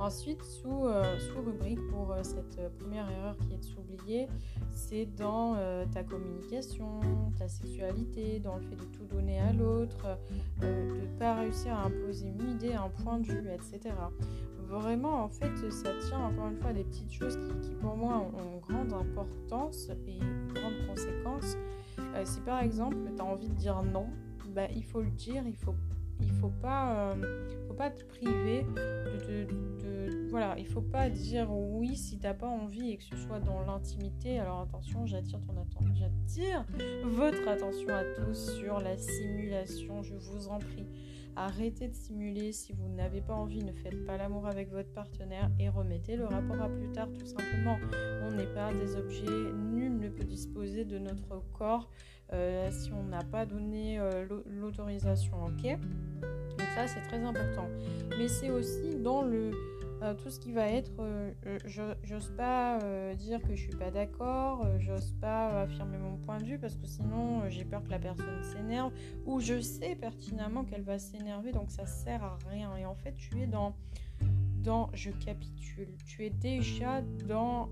Ensuite, 0.00 0.42
sous, 0.42 0.86
euh, 0.86 1.18
sous 1.18 1.42
rubrique 1.42 1.78
pour 1.90 2.10
euh, 2.10 2.22
cette 2.22 2.58
euh, 2.58 2.70
première 2.78 3.10
erreur 3.10 3.36
qui 3.36 3.52
est 3.52 3.58
de 3.58 3.64
s'oublier, 3.64 4.28
c'est 4.74 5.04
dans 5.04 5.56
ta 5.92 6.02
communication, 6.02 7.00
ta 7.38 7.48
sexualité, 7.48 8.40
dans 8.40 8.56
le 8.56 8.62
fait 8.62 8.76
de 8.76 8.84
tout 8.84 9.04
donner 9.04 9.38
à 9.38 9.52
l'autre, 9.52 10.18
de 10.60 10.66
ne 10.66 11.18
pas 11.18 11.34
réussir 11.34 11.74
à 11.74 11.84
imposer 11.84 12.28
une 12.28 12.50
idée, 12.50 12.72
un 12.72 12.88
point 12.88 13.18
de 13.18 13.26
vue, 13.26 13.50
etc. 13.52 13.94
Vraiment, 14.70 15.24
en 15.24 15.28
fait, 15.28 15.70
ça 15.72 15.90
tient 16.06 16.20
encore 16.20 16.48
une 16.48 16.56
fois 16.56 16.70
à 16.70 16.72
des 16.72 16.84
petites 16.84 17.12
choses 17.12 17.36
qui, 17.60 17.74
pour 17.74 17.96
moi 17.96 18.18
ont, 18.18 18.58
grande 18.60 18.92
importance 18.92 19.90
et 20.06 20.18
grande 20.54 20.86
conséquence. 20.86 21.56
si 22.24 22.40
par 22.40 22.62
exemple 22.62 22.96
tu 23.16 23.20
as 23.20 23.24
envie 23.24 23.48
de 23.48 23.54
dire 23.54 23.82
non, 23.82 24.06
bah, 24.54 24.68
il 24.74 24.84
faut 24.84 25.02
le 25.02 25.10
dire, 25.10 25.42
il 25.46 25.56
faut 25.56 25.74
il 26.22 26.32
faut 26.32 26.52
pas, 26.62 27.14
faut 27.66 27.74
pas 27.74 27.90
te 27.90 28.04
priver 28.04 28.66
de, 28.76 29.44
de, 29.82 30.28
voilà, 30.28 30.54
il 30.58 30.66
faut 30.66 30.82
pas 30.82 31.08
dire 31.08 31.50
oui 31.50 31.96
si 31.96 32.18
t'as 32.18 32.34
pas 32.34 32.46
envie 32.46 32.90
et 32.90 32.96
que 32.96 33.04
ce 33.04 33.16
soit 33.16 33.40
dans 33.40 33.62
l'intimité. 33.62 34.38
Alors 34.38 34.60
attention, 34.60 35.06
j'attire 35.06 35.40
ton 35.40 35.60
attention, 35.60 35.94
j'attire 35.94 36.64
votre 37.04 37.48
attention 37.48 37.88
à 37.88 38.04
tous 38.04 38.58
sur 38.58 38.80
la 38.80 38.96
simulation. 38.96 40.02
Je 40.02 40.14
vous 40.14 40.48
en 40.48 40.58
prie. 40.58 40.86
Arrêtez 41.36 41.88
de 41.88 41.94
simuler. 41.94 42.52
Si 42.52 42.72
vous 42.72 42.88
n'avez 42.88 43.20
pas 43.20 43.34
envie, 43.34 43.62
ne 43.62 43.72
faites 43.72 44.04
pas 44.06 44.16
l'amour 44.16 44.46
avec 44.46 44.70
votre 44.70 44.92
partenaire 44.92 45.50
et 45.58 45.68
remettez 45.68 46.16
le 46.16 46.26
rapport 46.26 46.60
à 46.60 46.68
plus 46.68 46.90
tard, 46.92 47.08
tout 47.18 47.26
simplement. 47.26 47.78
On 48.22 48.32
n'est 48.32 48.52
pas 48.54 48.72
des 48.72 48.96
objets. 48.96 49.52
Nul 49.54 49.98
ne 49.98 50.08
peut 50.08 50.24
disposer 50.24 50.84
de 50.84 50.98
notre 50.98 51.42
corps 51.52 51.90
euh, 52.32 52.70
si 52.70 52.92
on 52.92 53.04
n'a 53.04 53.22
pas 53.22 53.46
donné 53.46 53.98
euh, 53.98 54.26
l'autorisation. 54.46 55.44
Ok? 55.46 55.78
Donc, 56.22 56.68
ça, 56.74 56.86
c'est 56.86 57.02
très 57.08 57.22
important. 57.22 57.68
Mais 58.18 58.28
c'est 58.28 58.50
aussi 58.50 58.96
dans 58.96 59.22
le 59.22 59.50
euh, 60.02 60.14
tout 60.14 60.30
ce 60.30 60.40
qui 60.40 60.52
va 60.52 60.66
être, 60.68 60.92
euh, 61.00 61.30
euh, 61.46 61.94
j'ose 62.02 62.32
pas 62.36 62.78
dire 63.16 63.42
que 63.42 63.54
je 63.54 63.60
suis 63.60 63.76
pas 63.76 63.90
d'accord, 63.90 64.66
j'ose 64.78 65.12
pas 65.20 65.62
affirmer 65.62 65.98
mon 65.98 66.16
point 66.16 66.38
de 66.38 66.44
vue 66.44 66.58
parce 66.58 66.76
que 66.76 66.86
sinon 66.86 67.48
j'ai 67.50 67.64
peur 67.64 67.82
que 67.84 67.90
la 67.90 67.98
personne 67.98 68.42
s'énerve 68.42 68.92
ou 69.26 69.40
je 69.40 69.60
sais 69.60 69.96
pertinemment 69.96 70.64
qu'elle 70.64 70.82
va 70.82 70.98
s'énerver 70.98 71.52
donc 71.52 71.70
ça 71.70 71.84
sert 71.84 72.24
à 72.24 72.38
rien. 72.48 72.74
Et 72.76 72.86
en 72.86 72.94
fait, 72.94 73.14
tu 73.14 73.42
es 73.42 73.46
dans, 73.46 73.74
dans 74.62 74.88
je 74.94 75.10
capitule, 75.10 75.88
tu 76.06 76.24
es 76.24 76.30
déjà 76.30 77.02
dans 77.28 77.68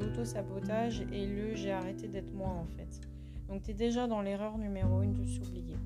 l'auto-sabotage 0.00 1.00
et 1.12 1.26
le 1.26 1.56
j'ai 1.56 1.72
arrêté 1.72 2.06
d'être 2.06 2.32
moi 2.32 2.50
en 2.50 2.66
fait. 2.76 3.00
Donc 3.48 3.62
tu 3.62 3.72
es 3.72 3.74
déjà 3.74 4.06
dans 4.06 4.22
l'erreur 4.22 4.56
numéro 4.56 5.02
une 5.02 5.14
de 5.14 5.26
s'oublier. 5.26 5.76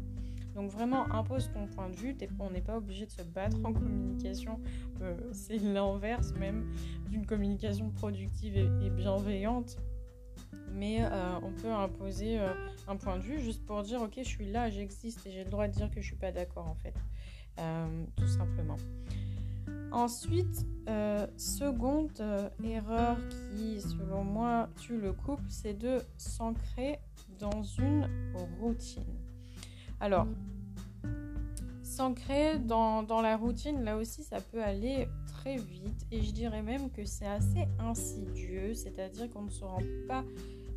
Donc 0.56 0.70
vraiment, 0.70 1.04
impose 1.12 1.50
ton 1.52 1.66
point 1.66 1.90
de 1.90 1.96
vue. 1.96 2.16
on 2.40 2.50
n'est 2.50 2.62
pas 2.62 2.78
obligé 2.78 3.04
de 3.04 3.10
se 3.10 3.22
battre 3.22 3.58
en 3.62 3.75
communication. 3.75 4.58
Euh, 5.02 5.14
c'est 5.32 5.58
l'inverse 5.58 6.32
même 6.32 6.72
d'une 7.10 7.26
communication 7.26 7.90
productive 7.90 8.56
et, 8.56 8.90
bienveillante. 8.90 9.76
Mais 10.72 11.02
euh, 11.02 11.38
on 11.42 11.52
peut 11.52 11.70
imposer 11.70 12.40
euh, 12.40 12.48
un 12.88 12.96
point 12.96 13.18
de 13.18 13.22
vue 13.22 13.38
juste 13.38 13.64
pour 13.66 13.82
dire 13.82 14.00
ok, 14.00 14.14
je 14.16 14.22
suis 14.22 14.50
là, 14.50 14.70
j'existe 14.70 15.26
et 15.26 15.30
j'ai 15.30 15.44
le 15.44 15.50
droit 15.50 15.68
de 15.68 15.72
dire 15.72 15.90
que 15.90 16.00
je 16.00 16.06
suis 16.06 16.16
pas 16.16 16.32
d'accord 16.32 16.66
en 16.66 16.75
fait. 16.75 16.94
tout 18.16 18.26
simplement. 18.26 18.76
Ensuite, 19.92 20.66
seconde 21.36 22.22
erreur 22.64 23.18
qui, 23.50 23.80
selon 23.80 24.25
moi, 24.25 24.68
tue 24.80 24.98
le 24.98 25.12
couple, 25.12 25.44
c'est 25.48 25.75
de 25.75 26.00
s'ancrer 26.16 26.98
dans 27.38 27.62
une 27.62 28.08
routine. 28.60 29.25
Alors, 30.00 30.26
s'ancrer 31.82 32.58
dans, 32.58 33.02
la 33.22 33.36
routine, 33.36 33.82
là 33.82 33.96
aussi, 33.96 34.22
ça 34.22 34.40
peut 34.40 34.62
aller 34.62 35.08
très 35.26 35.56
vite. 35.56 36.06
Et 36.12 36.22
je 36.22 36.30
dirais 36.32 36.62
même 36.62 36.90
que 36.90 37.04
c'est 37.04 37.26
assez 37.26 37.66
insidieux, 37.78 38.74
c'est-à-dire 38.74 39.30
qu'on 39.30 39.42
ne 39.42 39.50
se 39.50 39.64
rend 39.64 39.82
pas 40.06 40.24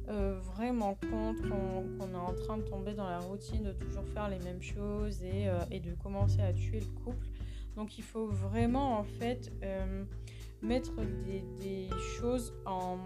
euh, 0.07 0.39
vraiment 0.55 0.95
compte 0.95 1.37
qu'on 1.41 2.13
est 2.13 2.15
en 2.15 2.33
train 2.33 2.57
de 2.57 2.63
tomber 2.63 2.93
dans 2.93 3.09
la 3.09 3.19
routine, 3.19 3.63
de 3.63 3.73
toujours 3.73 4.05
faire 4.13 4.29
les 4.29 4.39
mêmes 4.39 4.61
choses 4.61 5.21
et, 5.21 5.49
euh, 5.49 5.59
de 5.71 5.93
commencer 6.01 6.41
à 6.41 6.53
tuer 6.53 6.79
le 6.79 7.03
couple. 7.03 7.27
Donc 7.75 7.97
il 7.97 8.03
faut 8.03 8.27
vraiment 8.27 8.97
en 8.97 9.03
fait 9.03 9.51
euh, 9.61 10.03
mettre 10.61 10.93
des, 11.25 11.89
choses 12.19 12.53
en 12.65 12.97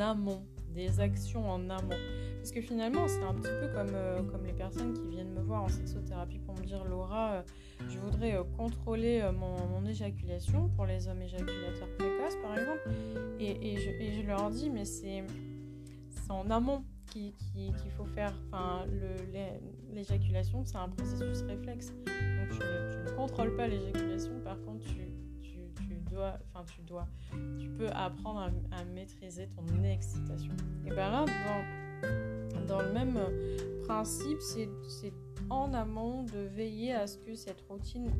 amont, 0.00 0.42
des 0.74 1.00
actions 1.00 1.50
en 1.50 1.70
amont. 1.70 1.96
Parce 2.38 2.52
que 2.52 2.60
finalement, 2.60 3.06
c'est 3.08 3.22
un 3.22 3.34
petit 3.34 3.50
peu 3.60 3.68
comme, 3.74 3.94
euh, 3.94 4.22
comme 4.22 4.44
les 4.44 4.52
personnes 4.52 4.94
qui 4.94 5.06
viennent 5.08 5.32
me 5.32 5.42
voir 5.42 5.64
en 5.64 5.68
sexothérapie 5.68 6.38
pour 6.38 6.54
me 6.56 6.64
dire 6.64 6.84
Laura, 6.84 7.32
euh, 7.32 7.42
je 7.88 7.98
voudrais 7.98 8.36
euh, 8.36 8.44
contrôler 8.56 9.28
mon, 9.34 9.84
éjaculation 9.84 10.68
pour 10.76 10.84
les 10.86 11.08
hommes 11.08 11.22
éjaculateurs 11.22 11.88
précoces, 11.98 12.36
par 12.42 12.58
exemple. 12.58 12.90
Et, 13.40 13.76
je, 13.78 14.26
leur 14.26 14.50
dis, 14.50 14.70
mais 14.70 14.84
c'est 14.84 15.24
en 16.28 16.50
amont 16.50 16.84
qu'il 17.06 17.32
faut 17.96 18.04
faire. 18.04 18.34
Enfin, 18.46 18.84
l'éjaculation, 19.92 20.62
c'est 20.64 20.76
un 20.76 20.88
processus 20.88 21.42
réflexe. 21.42 21.88
Donc, 21.88 22.50
tu 22.50 22.58
ne, 22.58 23.16
contrôles 23.16 23.56
pas 23.56 23.66
l'éjaculation, 23.66 24.32
par 24.44 24.60
contre, 24.62 24.84
tu, 24.84 25.00
enfin, 26.54 26.64
tu 26.66 26.82
dois, 26.82 27.06
tu 27.58 27.68
peux 27.70 27.88
apprendre 27.88 28.40
à, 28.40 28.76
à 28.78 28.84
maîtriser 28.84 29.48
ton 29.48 29.82
excitation. 29.84 30.52
Et 30.86 30.90
bien 30.90 31.10
là, 31.10 31.24
dans 31.24 31.87
dans 32.68 32.82
le 32.82 32.92
même 32.92 33.18
principe, 33.84 34.40
c'est 34.42 34.68
en 35.50 35.72
amont 35.72 36.24
de 36.24 36.40
veiller 36.40 36.92
à 36.92 37.06
ce 37.06 37.18
que 37.18 37.34
cette 37.34 37.62
routine 37.68 38.10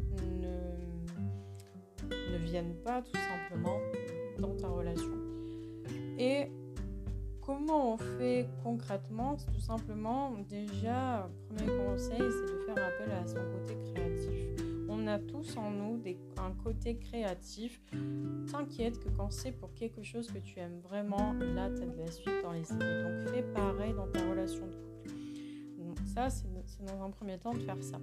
ne, 0.43 0.49
ne 2.33 2.39
vienne 2.39 2.75
pas 2.85 3.03
tout 3.03 3.19
simplement 3.19 3.79
dans 4.39 4.57
ta 4.57 4.69
relation. 4.69 5.13
Et 6.19 6.51
comment 7.43 7.95
on 7.95 7.99
fait 7.99 8.49
concrètement 8.63 9.37
C'est 9.37 9.53
tout 9.53 9.61
simplement, 9.61 10.33
déjà, 10.49 11.29
premier 11.49 11.71
conseil, 11.85 12.19
c'est 12.19 12.55
de 12.55 12.59
faire 12.67 12.87
appel 12.87 13.11
à 13.13 13.27
son 13.27 13.35
côté 13.35 13.77
créatif 13.93 14.68
on 14.99 15.07
a 15.07 15.19
tous 15.19 15.57
en 15.57 15.71
nous 15.71 16.03
un 16.39 16.53
côté 16.63 16.97
créatif. 16.97 17.81
T'inquiète 18.51 18.99
que 18.99 19.09
quand 19.11 19.31
c'est 19.31 19.53
pour 19.53 19.73
quelque 19.75 20.03
chose 20.03 20.31
que 20.31 20.39
tu 20.39 20.59
aimes 20.59 20.81
vraiment, 20.81 21.33
là, 21.35 21.71
tu 21.71 21.83
as 21.83 21.87
de 21.87 21.99
la 21.99 22.11
suite 22.11 22.43
dans 22.43 22.53
les 22.53 22.71
idées. 22.73 23.03
Donc 23.03 23.29
fais 23.33 23.43
pareil 23.43 23.95
dans 23.95 24.09
ta 24.09 24.29
relation 24.29 24.67
de 24.67 24.75
couple. 24.75 25.15
Donc, 25.79 25.99
ça, 26.07 26.29
c'est 26.31 26.49
dans 26.85 27.03
un 27.03 27.11
premier 27.11 27.39
temps 27.39 27.53
de 27.53 27.61
faire 27.61 27.83
ça. 27.83 27.99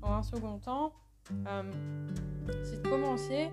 Dans 0.00 0.12
un 0.12 0.22
second 0.22 0.58
temps, 0.58 0.92
euh, 1.46 1.62
c'est 2.64 2.82
de 2.82 2.88
commencer 2.88 3.48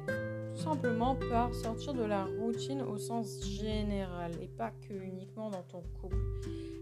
tout 0.54 0.62
simplement 0.62 1.16
par 1.30 1.54
sortir 1.54 1.94
de 1.94 2.04
la 2.04 2.26
routine 2.26 2.82
au 2.82 2.98
sens 2.98 3.44
général 3.46 4.32
et 4.42 4.48
pas 4.48 4.72
que 4.72 4.94
uniquement 4.94 5.50
dans 5.50 5.64
ton 5.64 5.82
couple. 6.02 6.18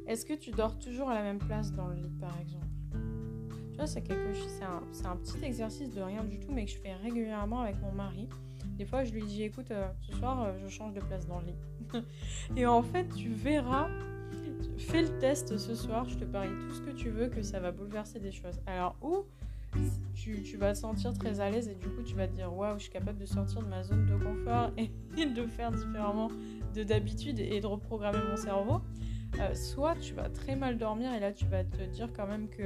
Est-ce 0.07 0.25
que 0.25 0.33
tu 0.33 0.51
dors 0.51 0.77
toujours 0.77 1.09
à 1.09 1.13
la 1.13 1.23
même 1.23 1.39
place 1.39 1.71
dans 1.71 1.87
le 1.87 1.95
lit 1.95 2.13
par 2.19 2.37
exemple? 2.39 2.67
C'est 3.87 5.05
un, 5.05 5.15
petit 5.15 5.43
exercice 5.43 5.91
de 5.91 6.01
rien 6.01 6.23
du 6.23 6.39
tout, 6.39 6.51
mais 6.51 6.65
que 6.65 6.71
je 6.71 6.77
fais 6.77 6.93
régulièrement 6.93 7.61
avec 7.61 7.75
mon 7.81 7.91
mari. 7.91 8.27
Des 8.77 8.85
fois, 8.85 9.03
je 9.03 9.11
lui 9.11 9.23
dis, 9.23 9.43
écoute, 9.43 9.71
euh, 9.71 9.87
ce 10.01 10.13
soir, 10.13 10.43
euh, 10.43 10.53
je 10.63 10.67
change 10.67 10.93
de 10.93 10.99
place 10.99 11.27
dans 11.27 11.39
le 11.39 11.47
lit. 11.47 12.03
et 12.55 12.65
en 12.65 12.81
fait, 12.81 13.07
tu 13.15 13.29
verras, 13.29 13.89
fais 14.77 15.01
le 15.03 15.19
test 15.19 15.57
ce 15.57 15.75
soir, 15.75 16.07
je 16.07 16.17
te 16.17 16.25
parie 16.25 16.49
tout 16.49 16.75
ce 16.75 16.81
que 16.81 16.91
tu 16.91 17.09
veux, 17.09 17.27
que 17.27 17.41
ça 17.41 17.59
va 17.59 17.71
bouleverser 17.71 18.19
des 18.19 18.31
choses. 18.31 18.59
Alors, 18.65 18.95
ou 19.01 19.25
tu, 20.13 20.43
tu, 20.43 20.57
vas 20.57 20.73
te 20.73 20.77
sentir 20.77 21.13
très 21.13 21.39
à 21.39 21.49
l'aise 21.49 21.67
et 21.67 21.75
du 21.75 21.87
coup, 21.87 22.03
tu 22.03 22.15
vas 22.15 22.27
te 22.27 22.33
dire, 22.33 22.53
waouh, 22.53 22.77
je 22.77 22.83
suis 22.83 22.91
capable 22.91 23.17
de 23.17 23.25
sortir 23.25 23.61
de 23.61 23.67
ma 23.67 23.83
zone 23.83 24.05
de 24.05 24.15
confort 24.23 24.71
et, 24.77 25.25
de 25.25 25.45
faire 25.47 25.71
différemment 25.71 26.29
de 26.75 26.83
d'habitude 26.83 27.39
et 27.39 27.59
de 27.59 27.67
reprogrammer 27.67 28.19
mon 28.29 28.37
cerveau. 28.37 28.81
Euh, 29.39 29.55
soit 29.55 29.95
tu 29.95 30.13
vas 30.13 30.29
très 30.29 30.55
mal 30.55 30.77
dormir 30.77 31.13
et 31.13 31.19
là, 31.19 31.31
tu 31.31 31.45
vas 31.45 31.63
te 31.63 31.83
dire 31.83 32.09
quand 32.13 32.27
même 32.27 32.49
que 32.49 32.63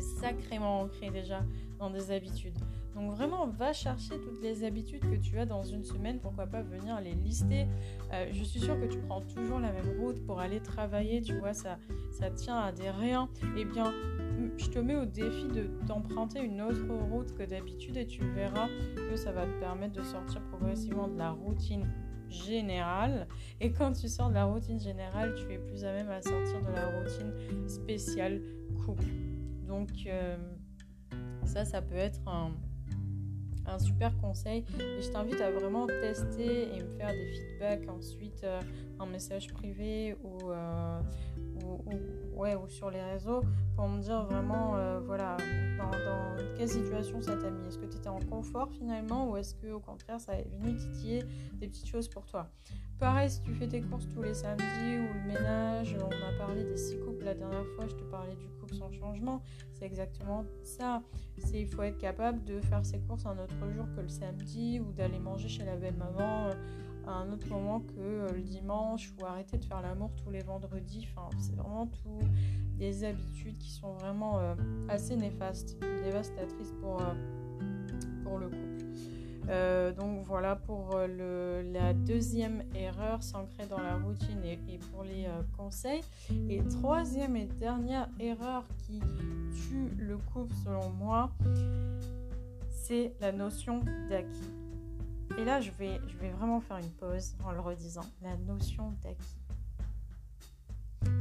sacrément 0.00 0.80
ancré 0.80 1.10
déjà 1.10 1.44
dans 1.78 1.90
des 1.90 2.10
habitudes. 2.10 2.58
Donc 2.94 3.12
vraiment, 3.12 3.46
va 3.46 3.72
chercher 3.72 4.20
toutes 4.20 4.42
les 4.42 4.64
habitudes 4.64 5.02
que 5.02 5.16
tu 5.16 5.38
as 5.38 5.46
dans 5.46 5.62
une 5.62 5.84
semaine. 5.84 6.18
Pourquoi 6.20 6.46
pas 6.46 6.62
venir 6.62 7.00
les 7.00 7.14
lister. 7.14 7.66
Euh, 8.12 8.28
je 8.32 8.42
suis 8.42 8.60
sûre 8.60 8.78
que 8.80 8.86
tu 8.86 8.98
prends 8.98 9.20
toujours 9.20 9.60
la 9.60 9.72
même 9.72 10.00
route 10.00 10.24
pour 10.26 10.40
aller 10.40 10.60
travailler. 10.60 11.22
Tu 11.22 11.38
vois, 11.38 11.54
ça, 11.54 11.78
ça 12.10 12.30
tient 12.30 12.58
à 12.58 12.72
des 12.72 12.90
riens. 12.90 13.28
Eh 13.56 13.64
bien, 13.64 13.92
je 14.56 14.66
te 14.66 14.78
mets 14.78 14.96
au 14.96 15.04
défi 15.04 15.46
de 15.46 15.70
d'emprunter 15.86 16.40
une 16.40 16.60
autre 16.60 16.86
route 17.10 17.32
que 17.34 17.44
d'habitude 17.44 17.96
et 17.96 18.06
tu 18.06 18.24
verras 18.24 18.68
que 18.96 19.16
ça 19.16 19.32
va 19.32 19.46
te 19.46 19.60
permettre 19.60 19.94
de 19.94 20.02
sortir 20.02 20.42
progressivement 20.50 21.08
de 21.08 21.16
la 21.16 21.30
routine 21.30 21.86
générale. 22.28 23.26
Et 23.60 23.72
quand 23.72 23.92
tu 23.92 24.08
sors 24.08 24.28
de 24.28 24.34
la 24.34 24.44
routine 24.44 24.80
générale, 24.80 25.34
tu 25.34 25.52
es 25.52 25.58
plus 25.58 25.84
à 25.84 25.92
même 25.92 26.10
à 26.10 26.22
sortir 26.22 26.60
de 26.62 26.72
la 26.72 26.86
routine 26.86 27.68
spéciale 27.68 28.42
couple. 28.84 29.04
Donc 29.70 29.90
euh, 30.06 30.36
ça, 31.44 31.64
ça 31.64 31.80
peut 31.80 31.94
être 31.94 32.20
un, 32.26 32.50
super 33.78 34.16
conseil. 34.18 34.64
Et 34.80 35.00
je 35.00 35.12
t'invite 35.12 35.40
à 35.40 35.52
vraiment 35.52 35.86
tester 35.86 36.74
et 36.74 36.82
me 36.82 36.90
faire 36.90 37.12
des 37.12 37.32
feedbacks 37.32 37.88
ensuite 37.88 38.42
euh, 38.42 38.60
en 38.98 39.06
message 39.06 39.46
privé 39.46 40.16
euh, 40.24 41.00
ou, 41.64 41.92
ou 42.40 42.68
sur 42.68 42.90
les 42.90 43.02
réseaux 43.02 43.42
pour 43.76 43.88
me 43.88 44.00
dire 44.00 44.24
vraiment, 44.24 44.74
voilà, 45.04 45.36
dans, 45.78 45.90
dans, 45.90 46.56
quelle 46.56 46.68
situation 46.68 47.20
ça 47.20 47.36
t'a 47.36 47.50
mis. 47.50 47.66
Est-ce 47.66 47.78
que 47.78 47.86
tu 47.86 47.96
étais 47.96 48.08
en 48.08 48.18
confort 48.18 48.70
finalement 48.72 49.30
ou 49.30 49.36
est-ce 49.36 49.54
que 49.54 49.70
au 49.70 49.80
contraire 49.80 50.20
ça 50.20 50.34
est 50.34 50.48
venu 50.48 50.76
titiller 50.76 51.22
des 51.54 51.68
petites 51.68 51.86
choses 51.86 52.08
pour 52.08 52.26
toi? 52.26 52.50
Pareil, 52.98 53.30
si 53.30 53.40
tu 53.40 53.54
fais 53.54 53.66
tes 53.66 53.80
courses 53.80 54.06
tous 54.10 54.20
les 54.20 54.34
samedis 54.34 54.98
ou 54.98 55.14
le 55.14 55.26
ménage, 55.26 55.96
on 55.98 56.06
a 56.06 56.38
parlé 56.38 56.64
des 56.64 56.76
six 56.76 56.98
couples 56.98 57.24
la 57.24 57.34
dernière 57.34 57.66
fois, 57.74 57.86
je 57.88 57.94
te 57.94 58.04
parlais 58.04 58.36
du 58.36 58.46
couple 58.60 58.74
sans 58.74 58.90
changement, 58.92 59.42
c'est 59.72 59.86
exactement 59.86 60.44
ça. 60.62 61.02
C'est 61.38 61.60
il 61.60 61.66
faut 61.66 61.82
être 61.82 61.96
capable 61.96 62.44
de 62.44 62.60
faire 62.60 62.84
ses 62.84 63.00
courses 63.00 63.24
un 63.24 63.38
autre 63.38 63.70
jour 63.74 63.86
que 63.96 64.02
le 64.02 64.08
samedi 64.08 64.80
ou 64.80 64.92
d'aller 64.92 65.18
manger 65.18 65.48
chez 65.48 65.64
la 65.64 65.76
belle 65.76 65.96
maman 65.96 66.48
euh, 66.48 66.52
à 67.06 67.12
un 67.12 67.32
autre 67.32 67.48
moment 67.48 67.80
que 67.80 67.98
euh, 67.98 68.32
le 68.32 68.42
dimanche 68.42 69.12
ou 69.18 69.24
arrêter 69.24 69.58
de 69.58 69.64
faire 69.64 69.82
l'amour 69.82 70.10
tous 70.22 70.30
les 70.30 70.42
vendredis. 70.42 71.06
Enfin, 71.10 71.28
c'est 71.38 71.56
vraiment 71.56 71.86
tout 71.86 72.18
des 72.78 73.04
habitudes 73.04 73.58
qui 73.58 73.70
sont 73.70 73.92
vraiment 73.94 74.38
euh, 74.38 74.54
assez 74.88 75.16
néfastes, 75.16 75.78
dévastatrices 76.02 76.72
pour, 76.80 77.00
euh, 77.00 77.14
pour 78.24 78.38
le 78.38 78.48
couple. 78.48 78.60
Donc 79.98 80.24
voilà 80.26 80.54
pour 80.54 80.96
le, 80.96 81.62
la 81.72 81.92
deuxième 81.92 82.62
erreur, 82.72 83.20
s'ancrer 83.20 83.66
dans 83.66 83.80
la 83.80 83.96
routine 83.96 84.44
et 84.44 84.78
pour 84.92 85.02
les 85.02 85.26
conseils. 85.56 86.02
Et 86.48 86.62
troisième 86.68 87.34
et 87.34 87.46
dernière 87.46 88.08
erreur 88.20 88.64
qui 88.78 89.00
tue 89.52 89.88
le 89.98 90.18
couple 90.18 90.54
selon 90.64 90.90
moi, 90.90 91.32
c'est 92.68 93.12
la 93.20 93.32
notion 93.32 93.80
d'acquis. 94.08 94.59
Et 95.38 95.44
là, 95.44 95.60
je 95.60 95.70
vais, 95.72 96.00
vraiment 96.36 96.60
faire 96.60 96.78
une 96.78 96.90
pause 96.90 97.34
en 97.44 97.52
le 97.52 97.60
redisant. 97.60 98.04
La 98.22 98.36
notion 98.36 98.92
d'acquis. 99.02 99.38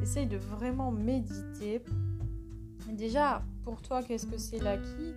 Essaye 0.01 0.27
de 0.27 0.37
vraiment 0.37 0.91
méditer. 0.91 1.81
Déjà, 2.91 3.43
pour 3.63 3.81
toi, 3.81 4.01
qu'est-ce 4.03 4.25
que 4.25 4.37
c'est 4.37 4.59
l'acquis? 4.59 5.13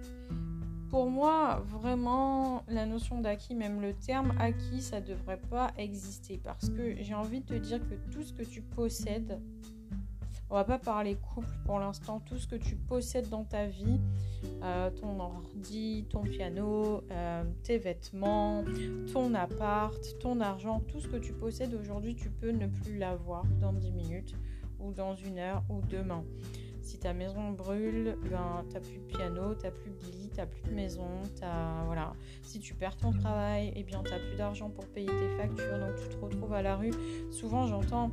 Pour 0.91 1.11
moi, 1.11 1.65
vraiment, 1.67 2.65
la 2.69 2.85
notion 2.85 3.21
d'acquis, 3.21 3.55
même 3.55 3.81
le 3.81 3.95
terme 3.95 4.35
acquis, 4.39 4.83
ça 4.83 5.01
ne 5.01 5.07
devrait 5.07 5.41
pas 5.41 5.73
exister. 5.79 6.39
Parce 6.43 6.69
que 6.69 7.03
j'ai 7.03 7.15
envie 7.15 7.41
de 7.41 7.47
te 7.47 7.55
dire 7.55 7.81
que 7.81 7.95
tout 8.13 8.23
ce 8.23 8.33
que 8.35 8.43
tu 8.43 8.61
possèdes, 8.61 9.41
on 10.53 10.55
va 10.55 10.65
pas 10.65 10.79
parler 10.79 11.17
couple 11.17 11.49
pour 11.65 11.79
l'instant. 11.79 12.21
Tout 12.21 12.37
ce 12.37 12.47
que 12.47 12.57
tu 12.57 12.77
possèdes 12.77 13.31
dans 13.31 13.45
ta 13.45 13.67
vie, 13.67 13.99
euh, 14.63 14.91
ton 14.91 15.19
ordi, 15.19 16.05
ton 16.11 16.21
piano, 16.21 17.03
euh, 17.11 17.45
tes 17.63 17.79
vêtements, 17.79 18.63
ton 19.11 19.33
appart, 19.33 19.99
ton 20.21 20.41
argent, 20.41 20.81
tout 20.81 21.01
ce 21.01 21.09
que 21.09 21.17
tu 21.17 21.33
possèdes 21.33 21.73
aujourd'hui, 21.73 22.15
tu 22.15 22.29
peux 22.29 22.51
ne 22.51 22.67
plus 22.67 22.99
l'avoir 22.99 23.47
dans 23.63 23.73
10 23.73 23.93
minutes 23.93 24.35
ou 24.79 24.93
dans 24.93 25.15
une 25.15 25.39
heure 25.39 25.65
ou 25.71 25.81
demain. 25.89 26.23
Si 26.83 26.99
ta 26.99 27.15
maison 27.15 27.53
brûle, 27.53 28.19
ben 28.29 28.63
t'as 28.71 28.81
plus 28.81 28.99
de 28.99 29.05
piano, 29.05 29.55
t'as 29.55 29.71
plus 29.71 29.93
de 29.93 30.05
lit, 30.13 30.31
t'as 30.35 30.47
plus 30.47 30.69
de 30.69 30.75
maison, 30.75 31.09
t'as 31.41 31.83
voilà. 31.87 32.13
Si 32.43 32.61
tu 32.61 32.75
perds 32.75 32.99
ton 32.99 33.13
travail, 33.13 33.69
et 33.69 33.73
eh 33.77 33.83
bien 33.85 34.03
t'as 34.05 34.19
plus 34.19 34.37
d'argent 34.37 34.69
pour 34.69 34.87
payer 34.89 35.07
tes 35.07 35.29
factures, 35.39 35.79
donc 35.79 35.95
tu 35.97 36.15
te 36.15 36.23
retrouves 36.23 36.53
à 36.53 36.61
la 36.61 36.77
rue. 36.77 36.93
Souvent 37.31 37.67
j'entends 37.67 38.11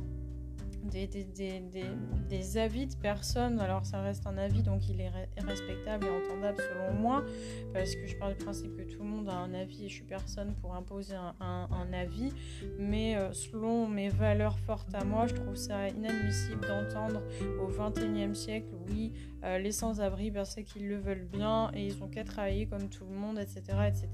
des, 0.90 2.58
avis 2.58 2.86
de 2.86 2.94
personnes. 2.96 3.60
Alors 3.60 3.86
ça 3.86 4.02
reste 4.02 4.26
un 4.26 4.36
avis, 4.36 4.62
donc 4.62 4.88
il 4.88 5.00
est 5.00 5.10
respectable 5.38 6.06
et 6.06 6.10
entendable 6.10 6.58
selon 6.58 6.94
moi, 6.94 7.24
parce 7.72 7.94
que 7.94 8.06
je 8.06 8.16
parle 8.16 8.36
du 8.36 8.44
principe 8.44 8.76
que 8.76 8.82
tout 8.82 9.02
le 9.02 9.08
monde 9.08 9.28
a 9.28 9.34
un 9.34 9.54
avis 9.54 9.84
et 9.84 9.88
je 9.88 9.94
suis 9.94 10.04
personne 10.04 10.54
pour 10.60 10.74
imposer 10.74 11.14
un, 11.14 11.34
un, 11.40 11.92
avis. 11.92 12.32
Mais 12.78 13.16
euh, 13.16 13.32
selon 13.32 13.88
mes 13.88 14.08
valeurs 14.08 14.58
fortes 14.58 14.94
à 14.94 15.04
moi, 15.04 15.26
je 15.26 15.34
trouve 15.34 15.56
ça 15.56 15.88
inadmissible 15.88 16.66
d'entendre 16.66 17.22
au 17.60 17.70
21e 17.70 18.34
siècle, 18.34 18.68
oui, 18.88 19.12
euh, 19.44 19.58
les 19.58 19.72
sans-abri, 19.72 20.30
ben, 20.30 20.44
c'est 20.44 20.64
qu'ils 20.64 20.88
le 20.88 20.98
veulent 20.98 21.26
bien 21.32 21.70
et 21.74 21.86
ils 21.86 22.02
ont 22.02 22.08
qu'à 22.08 22.24
travailler 22.24 22.66
comme 22.66 22.88
tout 22.88 23.04
le 23.04 23.16
monde, 23.16 23.38
etc. 23.38 23.62
etc. 23.88 24.08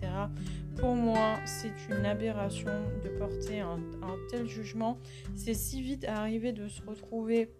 Pour 0.76 0.95
moi, 0.95 1.37
c'est 1.45 1.73
une 1.90 2.06
aberration 2.06 2.71
de 3.02 3.09
porter 3.09 3.61
un, 3.61 3.80
un 4.02 4.16
tel 4.30 4.47
jugement. 4.47 4.99
C'est 5.35 5.54
si 5.54 5.83
vite 5.83 6.04
arrivé 6.04 6.52
de 6.52 6.65
se 6.68 6.82
retrouver 6.82 7.50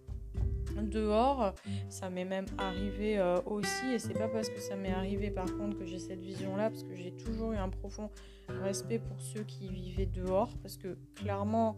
dehors. 0.83 1.53
Ça 1.89 2.09
m'est 2.09 2.25
même 2.25 2.45
arrivé 2.57 3.17
euh, 3.17 3.37
aussi, 3.45 3.93
et 3.93 3.99
c'est 3.99 4.13
pas 4.13 4.27
parce 4.27 4.49
que 4.49 4.59
ça 4.59 4.75
m'est 4.75 4.91
arrivé 4.91 5.31
par 5.31 5.45
contre 5.57 5.77
que 5.77 5.85
j'ai 5.85 5.99
cette 5.99 6.21
vision-là, 6.21 6.69
parce 6.69 6.83
que 6.83 6.95
j'ai 6.95 7.11
toujours 7.11 7.53
eu 7.53 7.57
un 7.57 7.69
profond 7.69 8.09
respect 8.47 8.99
pour 8.99 9.19
ceux 9.19 9.43
qui 9.43 9.69
vivaient 9.69 10.05
dehors, 10.05 10.49
parce 10.61 10.77
que 10.77 10.97
clairement, 11.15 11.77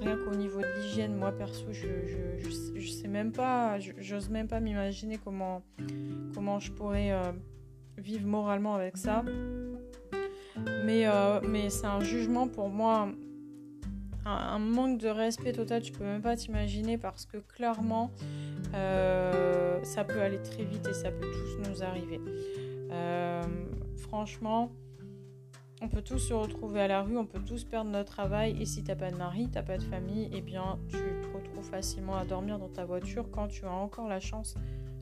rien 0.00 0.16
qu'au 0.16 0.34
niveau 0.34 0.60
de 0.60 0.80
l'hygiène, 0.80 1.16
moi 1.16 1.32
perso, 1.32 1.66
je, 1.72 1.88
je, 2.74 2.88
sais 2.88 3.08
même 3.08 3.32
pas, 3.32 3.78
j'ose 3.78 4.30
même 4.30 4.48
pas 4.48 4.60
m'imaginer 4.60 5.18
comment, 5.18 5.62
comment 6.34 6.58
je 6.58 6.72
pourrais 6.72 7.12
euh, 7.12 7.32
vivre 7.98 8.26
moralement 8.26 8.74
avec 8.74 8.96
ça. 8.96 9.24
Mais, 10.86 11.06
euh, 11.06 11.40
mais 11.46 11.68
c'est 11.68 11.86
un 11.86 12.00
jugement 12.00 12.46
pour 12.46 12.68
moi 12.68 13.08
un, 14.24 14.58
manque 14.58 14.98
de 14.98 15.08
respect 15.08 15.52
total, 15.52 15.82
tu 15.82 15.92
peux 15.92 16.04
même 16.04 16.22
pas 16.22 16.36
t'imaginer 16.36 16.98
parce 16.98 17.26
que 17.26 17.38
clairement, 17.38 18.10
euh, 18.74 19.82
ça 19.82 20.04
peut 20.04 20.20
aller 20.20 20.40
très 20.42 20.64
vite 20.64 20.86
et 20.88 20.94
ça 20.94 21.10
peut 21.10 21.30
tous 21.30 21.68
nous 21.68 21.82
arriver. 21.82 22.20
Euh, 22.90 23.42
franchement, 23.96 24.72
on 25.82 25.88
peut 25.88 26.02
tous 26.02 26.18
se 26.18 26.32
retrouver 26.32 26.80
à 26.80 26.88
la 26.88 27.02
rue, 27.02 27.18
on 27.18 27.26
peut 27.26 27.42
tous 27.44 27.64
perdre 27.64 27.90
notre 27.90 28.12
travail 28.12 28.56
et 28.60 28.64
si 28.64 28.82
t'as 28.84 28.96
pas 28.96 29.10
de 29.10 29.16
mari, 29.16 29.48
t'as 29.52 29.62
pas 29.62 29.76
de 29.76 29.82
famille, 29.82 30.30
eh 30.32 30.40
bien 30.40 30.78
tu 30.88 30.96
te 30.96 31.36
retrouves 31.36 31.68
facilement 31.68 32.16
à 32.16 32.24
dormir 32.24 32.58
dans 32.58 32.68
ta 32.68 32.84
voiture 32.84 33.30
quand 33.30 33.48
tu 33.48 33.66
as 33.66 33.72
encore 33.72 34.08
la 34.08 34.20
chance 34.20 34.54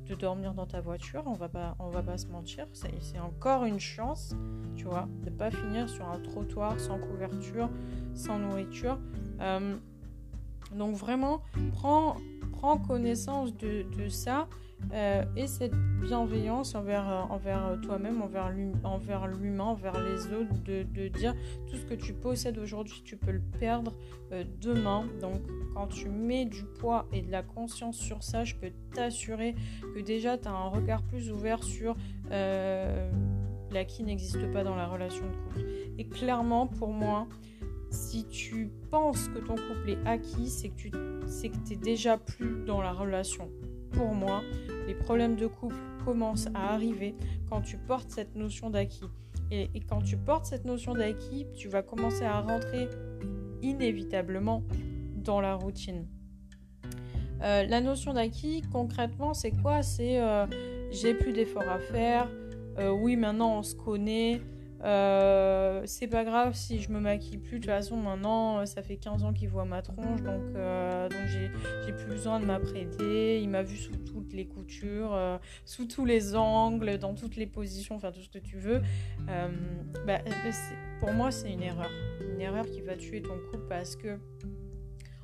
de 0.06 0.14
dormir 0.14 0.54
dans 0.54 0.66
ta 0.66 0.80
voiture, 0.80 1.22
on 1.26 1.34
va 1.34 1.48
pas, 1.48 1.76
on 1.78 1.88
va 1.88 2.02
pas 2.02 2.18
se 2.18 2.26
mentir, 2.26 2.66
c'est 2.72 3.20
encore 3.20 3.64
une 3.64 3.80
chance, 3.80 4.34
tu 4.76 4.84
vois, 4.84 5.08
de 5.24 5.30
pas 5.30 5.50
finir 5.50 5.88
sur 5.88 6.08
un 6.08 6.18
trottoir 6.18 6.78
sans 6.80 6.98
couverture, 6.98 7.70
sans 8.14 8.38
nourriture. 8.38 8.98
Euh, 9.40 9.76
donc 10.74 10.96
vraiment, 10.96 11.42
prends, 11.72 12.16
prends 12.52 12.78
connaissance 12.78 13.56
de, 13.56 13.84
de 13.96 14.08
ça 14.08 14.48
euh, 14.92 15.24
et 15.36 15.46
cette 15.46 15.74
bienveillance 16.00 16.74
envers, 16.74 17.08
euh, 17.08 17.22
envers 17.30 17.78
toi-même, 17.82 18.22
envers 18.22 18.50
l'humain, 19.28 19.64
envers 19.64 20.00
les 20.00 20.26
autres, 20.32 20.62
de, 20.64 21.08
dire 21.08 21.34
tout 21.66 21.76
ce 21.76 21.84
que 21.86 21.94
tu 21.94 22.12
possèdes 22.12 22.58
aujourd'hui, 22.58 23.02
tu 23.04 23.16
peux 23.16 23.32
le 23.32 23.42
perdre 23.58 23.92
demain. 24.60 25.04
Donc 25.20 25.40
quand 25.74 25.86
tu 25.86 26.08
mets 26.08 26.44
du 26.44 26.64
poids 26.64 27.06
et 27.12 27.22
de 27.22 27.30
la 27.30 27.42
conscience 27.42 27.96
sur 27.96 28.22
ça, 28.22 28.44
je 28.44 28.54
peux 28.54 28.70
t'assurer 28.94 29.54
que 29.94 30.00
déjà 30.00 30.38
tu 30.38 30.48
as 30.48 30.52
un 30.52 30.68
regard 30.68 31.02
plus 31.02 31.30
ouvert 31.30 31.62
sur 31.62 31.96
l'acquis 33.72 34.02
n'existe 34.02 34.50
pas 34.52 34.64
dans 34.64 34.76
la 34.76 34.86
relation 34.86 35.24
de 35.26 35.36
couple. 35.36 35.66
Et 35.98 36.06
clairement, 36.06 36.66
pour 36.66 36.92
moi, 36.92 37.26
si 37.90 38.24
tu 38.24 38.70
penses 38.90 39.28
que 39.28 39.38
ton 39.38 39.54
couple 39.54 39.90
est 39.90 40.06
acquis, 40.06 40.48
c'est 40.48 40.68
que 40.68 40.76
tu 40.76 40.90
c'est 41.26 41.52
es 41.70 41.76
déjà 41.76 42.16
plus 42.18 42.64
dans 42.64 42.80
la 42.80 42.92
relation. 42.92 43.50
Pour 43.92 44.14
moi, 44.14 44.42
les 44.86 44.94
problèmes 44.94 45.36
de 45.36 45.46
couple 45.46 45.76
commencent 46.04 46.48
à 46.54 46.72
arriver 46.72 47.14
quand 47.48 47.60
tu 47.60 47.76
portes 47.76 48.10
cette 48.10 48.34
notion 48.34 48.70
d'acquis. 48.70 49.08
Et, 49.50 49.68
quand 49.88 50.00
tu 50.00 50.16
portes 50.16 50.46
cette 50.46 50.64
notion 50.64 50.94
d'acquis, 50.94 51.46
tu 51.54 51.68
vas 51.68 51.82
commencer 51.82 52.24
à 52.24 52.40
rentrer 52.40 52.88
inévitablement 53.60 54.62
dans 55.16 55.40
la 55.40 55.54
routine. 55.54 56.06
Euh, 57.42 57.64
la 57.64 57.80
notion 57.80 58.14
d'acquis, 58.14 58.62
concrètement, 58.72 59.34
c'est 59.34 59.50
quoi? 59.50 59.82
C'est 59.82 60.20
euh, 60.20 60.46
j'ai 60.90 61.12
plus 61.12 61.32
d'efforts 61.32 61.68
à 61.68 61.78
faire. 61.78 62.28
Euh, 62.78 62.90
oui, 62.90 63.16
maintenant 63.16 63.58
on 63.58 63.62
se 63.62 63.74
connaît. 63.74 64.40
Euh, 64.84 65.82
c'est 65.84 66.08
pas 66.08 66.24
grave 66.24 66.54
si 66.54 66.80
je 66.80 66.90
me 66.90 66.98
maquille 67.00 67.38
plus. 67.38 67.58
De 67.58 67.64
toute 67.64 67.70
façon, 67.70 67.96
maintenant, 67.96 68.58
euh, 68.58 68.66
ça 68.66 68.82
fait 68.82 68.96
15 68.96 69.22
ans 69.24 69.32
qu'il 69.32 69.48
voit 69.48 69.64
ma 69.64 69.80
tronche, 69.82 70.22
donc, 70.22 70.42
euh, 70.56 71.08
donc 71.08 71.20
j'ai 71.28 71.92
plus 71.92 72.06
besoin 72.06 72.40
de 72.40 72.46
m'apprêter. 72.46 73.40
Il 73.40 73.48
m'a 73.48 73.62
vu 73.62 73.76
sous 73.76 73.96
toutes 73.96 74.32
les 74.32 74.46
coutures, 74.46 75.16
sous 75.64 75.86
tous 75.86 76.04
les 76.04 76.34
angles, 76.34 76.98
dans 76.98 77.14
toutes 77.14 77.36
les 77.36 77.46
positions, 77.46 77.94
enfin 77.94 78.10
tout 78.10 78.22
ce 78.22 78.28
que 78.28 78.38
tu 78.38 78.56
veux. 78.56 78.82
Bah, 80.06 80.18
pour 81.00 81.12
moi, 81.12 81.30
c'est 81.30 81.52
une 81.52 81.62
erreur. 81.62 81.90
Une 82.20 82.40
erreur 82.40 82.66
qui 82.66 82.80
va 82.80 82.96
tuer 82.96 83.22
ton 83.22 83.38
couple 83.50 83.66
parce 83.68 83.96
que 83.96 84.18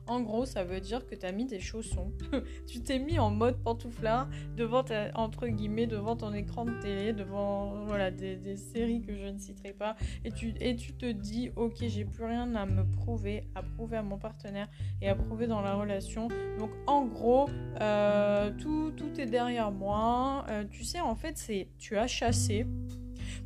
en 0.08 0.20
gros, 0.20 0.46
ça 0.46 0.64
veut 0.64 0.80
dire 0.80 1.06
que 1.06 1.14
tu 1.14 1.26
as 1.26 1.32
mis 1.32 1.44
des 1.44 1.60
chaussons. 1.60 2.12
tu 2.66 2.80
t'es 2.80 2.98
mis 2.98 3.18
en 3.18 3.30
mode 3.30 3.62
pantouflard 3.62 4.28
devant 4.56 4.84
entre 5.14 5.46
guillemets 5.46 5.86
devant 5.86 6.16
ton 6.16 6.32
écran 6.32 6.64
de 6.64 6.72
télé, 6.80 7.12
devant 7.12 7.84
voilà 7.84 8.10
des, 8.10 8.56
séries 8.56 9.02
que 9.02 9.14
je 9.14 9.26
ne 9.26 9.38
citerai 9.38 9.72
pas, 9.72 9.96
et 10.24 10.32
tu 10.32 10.54
et 10.60 10.74
tu 10.76 10.92
te 10.94 11.06
dis 11.06 11.50
ok 11.56 11.76
j'ai 11.80 12.04
plus 12.04 12.24
rien 12.24 12.54
à 12.54 12.66
me 12.66 12.84
prouver, 12.84 13.44
à 13.54 13.62
prouver 13.62 13.98
à 13.98 14.02
mon 14.02 14.18
partenaire 14.18 14.68
et 15.00 15.08
à 15.08 15.14
prouver 15.14 15.46
dans 15.46 15.60
la 15.60 15.74
relation. 15.74 16.28
Donc 16.58 16.70
en 16.86 17.04
gros 17.04 17.48
euh, 17.80 18.50
tout, 18.58 18.92
tout 18.96 19.20
est 19.20 19.26
derrière 19.26 19.70
moi. 19.70 20.44
Euh, 20.48 20.64
tu 20.70 20.84
sais 20.84 21.00
en 21.00 21.14
fait 21.14 21.36
c'est 21.36 21.68
tu 21.78 21.96
as 21.96 22.06
chassé 22.06 22.66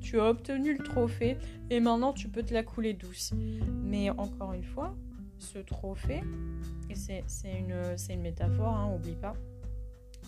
tu 0.00 0.20
as 0.20 0.24
obtenu 0.28 0.76
le 0.76 0.84
trophée 0.84 1.36
et 1.70 1.80
maintenant 1.80 2.12
tu 2.12 2.28
peux 2.28 2.42
te 2.42 2.52
la 2.52 2.62
couler 2.62 2.92
douce. 2.92 3.32
Mais 3.84 4.10
encore 4.10 4.52
une 4.52 4.64
fois, 4.64 4.94
ce 5.42 5.58
trophée, 5.58 6.22
et 6.88 6.94
c'est 6.94 7.24
une, 7.58 8.20
métaphore, 8.20 8.74
hein, 8.74 8.94
oublie 8.94 9.16
pas. 9.16 9.34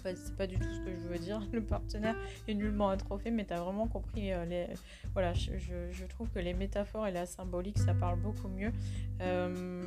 c'est 0.03 0.37
pas 0.37 0.47
du 0.47 0.57
tout 0.59 0.71
ce 0.71 0.81
que 0.81 0.95
je 0.95 1.07
veux 1.07 1.19
dire. 1.19 1.41
Le 1.53 1.63
partenaire 1.63 2.17
est 2.49 2.55
nullement 2.55 2.91
un 2.91 2.97
trophée, 2.97 3.31
mais 3.31 3.45
tu 3.45 3.53
as 3.53 3.61
vraiment 3.61 3.87
compris. 3.87 4.33
Euh. 4.33 4.67
Voilà, 5.13 5.33
je, 5.33 6.05
trouve 6.07 6.31
que 6.31 6.41
les 6.41 6.53
métaphores 6.53 7.07
et 7.07 7.13
la 7.13 7.27
symbolique, 7.27 7.79
ça 7.79 7.95
parle 7.95 8.19
beaucoup 8.21 8.49
mieux. 8.49 8.73
Euh, 9.21 9.83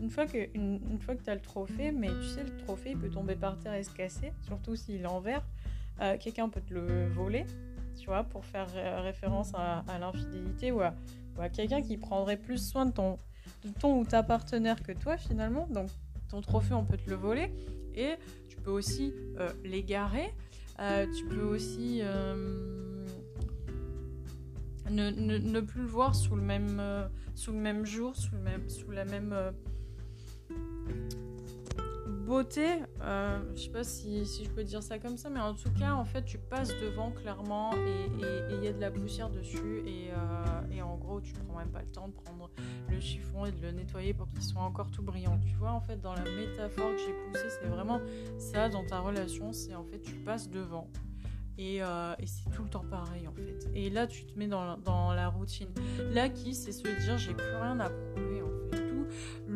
une 0.00 0.10
fois 0.10 0.26
que, 0.26 0.48
une, 0.54 0.80
tu 0.98 1.30
as 1.30 1.34
le 1.34 1.40
trophée, 1.40 1.92
mais 1.92 2.08
tu 2.08 2.24
sais, 2.24 2.42
le 2.42 2.56
trophée, 2.56 2.90
il 2.90 2.98
peut 2.98 3.10
tomber 3.10 3.36
par 3.36 3.58
terre 3.58 3.74
et 3.74 3.84
se 3.84 3.90
casser, 3.90 4.32
surtout 4.42 4.74
s'il 4.74 5.02
est 5.02 5.06
en 5.06 5.20
verre. 5.20 5.46
Euh, 6.00 6.18
quelqu'un 6.18 6.48
peut 6.48 6.60
te 6.60 6.74
le 6.74 7.06
voler, 7.06 7.46
tu 7.98 8.06
vois, 8.06 8.24
pour 8.24 8.44
faire 8.44 8.68
référence 9.02 9.52
à, 9.54 9.84
l'infidélité 9.98 10.72
ou 10.72 10.80
à 10.80 11.48
quelqu'un 11.52 11.80
qui 11.80 11.96
prendrait 11.96 12.36
plus 12.36 12.58
soin 12.58 12.86
de 12.86 12.92
ton, 12.92 13.18
ton 13.72 14.00
ou 14.00 14.04
ta 14.04 14.22
partenaire 14.22 14.82
que 14.82 14.92
toi 14.92 15.16
finalement. 15.16 15.66
Donc 15.68 15.88
ton 16.28 16.40
trophée, 16.40 16.74
on 16.74 16.84
peut 16.84 16.96
te 16.96 17.08
le 17.10 17.16
voler. 17.16 17.52
Et 17.94 18.14
tu 18.48 18.56
peux 18.56 18.70
aussi 18.70 19.12
l'égarer. 19.64 20.34
tu 20.78 21.24
peux 21.26 21.44
aussi 21.44 22.02
ne, 24.90 25.10
ne, 25.10 25.60
plus 25.60 25.82
le 25.82 25.88
voir 25.88 26.14
sous 26.14 26.36
le 26.36 26.42
même, 26.42 26.82
sous 27.34 27.52
le 27.52 27.58
même 27.58 27.86
jour, 27.86 28.14
sous, 28.16 28.34
le 28.34 28.42
même, 28.42 28.68
sous 28.68 28.90
la 28.90 29.04
même 29.04 29.34
beauté, 32.26 32.66
euh, 33.02 33.38
je 33.54 33.62
sais 33.62 33.70
pas 33.70 33.84
si, 33.84 34.24
je 34.24 34.50
peux 34.50 34.64
dire 34.64 34.82
ça 34.82 34.98
comme 34.98 35.16
ça, 35.16 35.30
mais 35.30 35.40
en 35.40 35.54
tout 35.54 35.70
cas, 35.78 35.92
en 35.92 36.04
fait, 36.04 36.24
tu 36.24 36.38
passes 36.38 36.68
devant 36.80 37.12
clairement 37.12 37.72
et 37.72 38.10
il 38.50 38.64
y 38.64 38.68
a 38.68 38.72
de 38.72 38.80
la 38.80 38.90
poussière 38.90 39.30
dessus 39.30 39.82
et, 39.86 40.10
euh, 40.10 40.72
et, 40.72 40.82
en 40.82 40.96
gros, 40.96 41.20
tu 41.20 41.32
prends 41.32 41.58
même 41.58 41.70
pas 41.70 41.82
le 41.82 41.88
temps 41.92 42.08
de 42.08 42.12
prendre 42.12 42.50
le 42.90 43.00
chiffon 43.00 43.46
et 43.46 43.52
de 43.52 43.62
le 43.62 43.70
nettoyer 43.70 44.12
pour 44.12 44.28
qu'il 44.28 44.42
soit 44.42 44.62
encore 44.62 44.90
tout 44.90 45.02
brillant. 45.02 45.38
Tu 45.38 45.54
vois, 45.54 45.70
en 45.70 45.80
fait, 45.80 46.00
dans 46.00 46.14
la 46.14 46.24
métaphore 46.24 46.90
que 46.90 46.98
j'ai 46.98 47.14
poussée, 47.28 47.48
c'est 47.60 47.68
vraiment 47.68 48.00
ça 48.38 48.68
dans 48.68 48.84
ta 48.84 48.98
relation, 48.98 49.52
c'est 49.52 49.74
en 49.74 49.84
fait, 49.84 50.00
tu 50.00 50.14
passes 50.16 50.50
devant. 50.50 50.90
Et, 51.58 51.82
euh, 51.82 52.14
c'est 52.24 52.50
tout 52.50 52.64
le 52.64 52.68
temps 52.68 52.84
pareil 52.90 53.26
en 53.26 53.32
fait. 53.32 53.70
Et 53.72 53.88
là, 53.88 54.06
tu 54.06 54.26
te 54.26 54.38
mets 54.38 54.48
dans, 54.48 54.76
dans 54.78 55.14
la 55.14 55.28
routine. 55.28 55.68
Là, 56.12 56.28
qui 56.28 56.54
c'est 56.54 56.72
se 56.72 56.82
dire 56.82 57.16
j'ai 57.16 57.32
plus 57.32 57.54
rien 57.54 57.80
à 57.80 57.88
prouver 57.88 58.42
en 58.42 58.70
fait 58.70 58.86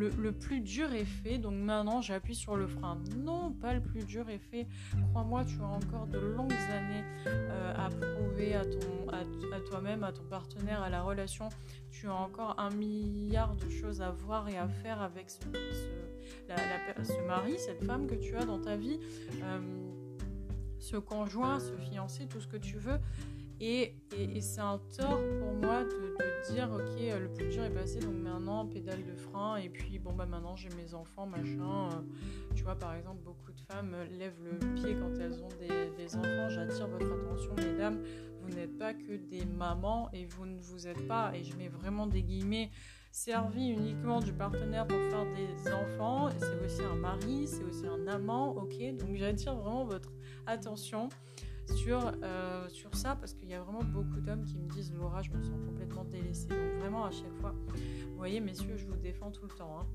le, 0.09 0.31
plus 0.31 0.61
dur 0.61 0.93
est 0.93 1.05
fait, 1.05 1.37
donc 1.37 1.53
maintenant 1.53 2.01
j'appuie 2.01 2.35
sur 2.35 2.55
le 2.55 2.67
frein. 2.67 2.97
Non, 3.17 3.51
pas 3.51 3.73
le 3.73 3.81
plus 3.81 4.03
dur 4.03 4.29
est 4.29 4.39
fait. 4.39 4.67
Crois-moi, 5.09 5.45
tu 5.45 5.59
as 5.61 5.67
encore 5.67 6.07
de 6.07 6.17
longues 6.17 6.53
années 6.53 7.03
euh, 7.27 7.73
à 7.75 7.89
prouver 7.89 8.55
à, 8.55 8.63
toi-même, 9.69 10.03
à 10.03 10.11
ton 10.11 10.23
partenaire, 10.23 10.81
à 10.81 10.89
la 10.89 11.01
relation. 11.01 11.49
Tu 11.91 12.07
as 12.07 12.15
encore 12.15 12.59
un 12.59 12.71
milliard 12.71 13.55
de 13.55 13.69
choses 13.69 14.01
à 14.01 14.11
voir 14.11 14.49
et 14.49 14.57
à 14.57 14.67
faire 14.67 15.01
avec 15.01 15.29
ce, 15.29 15.39
ce, 17.03 17.27
mari, 17.27 17.55
cette 17.57 17.83
femme 17.83 18.07
que 18.07 18.15
tu 18.15 18.35
as 18.35 18.45
dans 18.45 18.59
ta 18.59 18.75
vie, 18.75 18.99
euh, 19.43 19.59
ce 20.79 20.97
conjoint, 20.97 21.59
ce 21.59 21.73
fiancé, 21.73 22.27
tout 22.27 22.41
ce 22.41 22.47
que 22.47 22.57
tu 22.57 22.77
veux. 22.77 22.99
Et, 23.63 23.93
c'est 24.39 24.59
un 24.59 24.79
tort 24.97 25.21
pour 25.39 25.53
moi 25.53 25.83
de, 25.83 26.51
dire 26.51 26.71
ok 26.73 27.19
le 27.19 27.31
plus 27.31 27.47
dur 27.49 27.63
est 27.63 27.69
passé 27.69 27.99
donc 27.99 28.15
maintenant 28.15 28.65
pédale 28.65 29.05
de 29.05 29.13
frein 29.13 29.57
et 29.57 29.69
puis 29.69 29.99
bon 29.99 30.13
bah 30.13 30.25
maintenant 30.25 30.55
j'ai 30.55 30.69
mes 30.69 30.95
enfants 30.95 31.27
machin 31.27 31.89
euh, 31.93 32.01
tu 32.55 32.63
vois 32.63 32.75
par 32.75 32.95
exemple 32.95 33.21
beaucoup 33.23 33.51
de 33.51 33.61
femmes 33.71 33.95
lèvent 34.17 34.41
le 34.43 34.57
pied 34.73 34.95
quand 34.95 35.13
elles 35.19 35.43
ont 35.43 35.49
des, 35.59 36.15
enfants 36.15 36.49
j'attire 36.49 36.87
votre 36.87 37.13
attention 37.13 37.53
mesdames 37.55 38.01
vous 38.41 38.49
n'êtes 38.49 38.75
pas 38.79 38.95
que 38.95 39.15
des 39.15 39.45
mamans 39.45 40.09
et 40.11 40.25
vous 40.25 40.47
ne 40.47 40.59
vous 40.59 40.87
êtes 40.87 41.07
pas 41.07 41.31
et 41.35 41.43
je 41.43 41.55
mets 41.55 41.69
vraiment 41.69 42.07
des 42.07 42.23
guillemets 42.23 42.71
servi 43.11 43.69
uniquement 43.69 44.21
du 44.21 44.33
partenaire 44.33 44.87
pour 44.87 44.97
faire 45.11 45.25
des 45.35 45.71
enfants 45.71 46.29
c'est 46.39 46.65
aussi 46.65 46.81
un 46.81 46.95
mari 46.95 47.45
c'est 47.45 47.63
aussi 47.63 47.85
un 47.85 48.07
amant 48.07 48.55
ok 48.55 48.97
donc 48.97 49.15
j'attire 49.15 49.55
vraiment 49.55 49.85
votre 49.85 50.11
attention 50.47 51.09
sur, 51.71 52.11
euh, 52.23 52.69
sur 52.69 52.93
ça 52.95 53.15
parce 53.15 53.33
qu'il 53.33 53.49
y 53.49 53.53
a 53.53 53.61
vraiment 53.61 53.83
beaucoup 53.83 54.19
d'hommes 54.19 54.45
qui 54.45 54.57
me 54.57 54.69
disent 54.69 54.93
Laura, 54.93 55.21
je 55.21 55.31
me 55.31 55.41
sens 55.41 55.59
complètement 55.65 56.05
délaissée. 56.05 56.47
Donc 56.47 56.79
vraiment 56.79 57.05
à 57.05 57.11
chaque 57.11 57.33
fois, 57.39 57.53
vous 57.67 58.17
voyez 58.17 58.39
messieurs, 58.39 58.77
je 58.77 58.85
vous 58.85 58.97
défends 58.97 59.31
tout 59.31 59.43
le 59.43 59.55
temps. 59.55 59.79
Hein. 59.79 59.85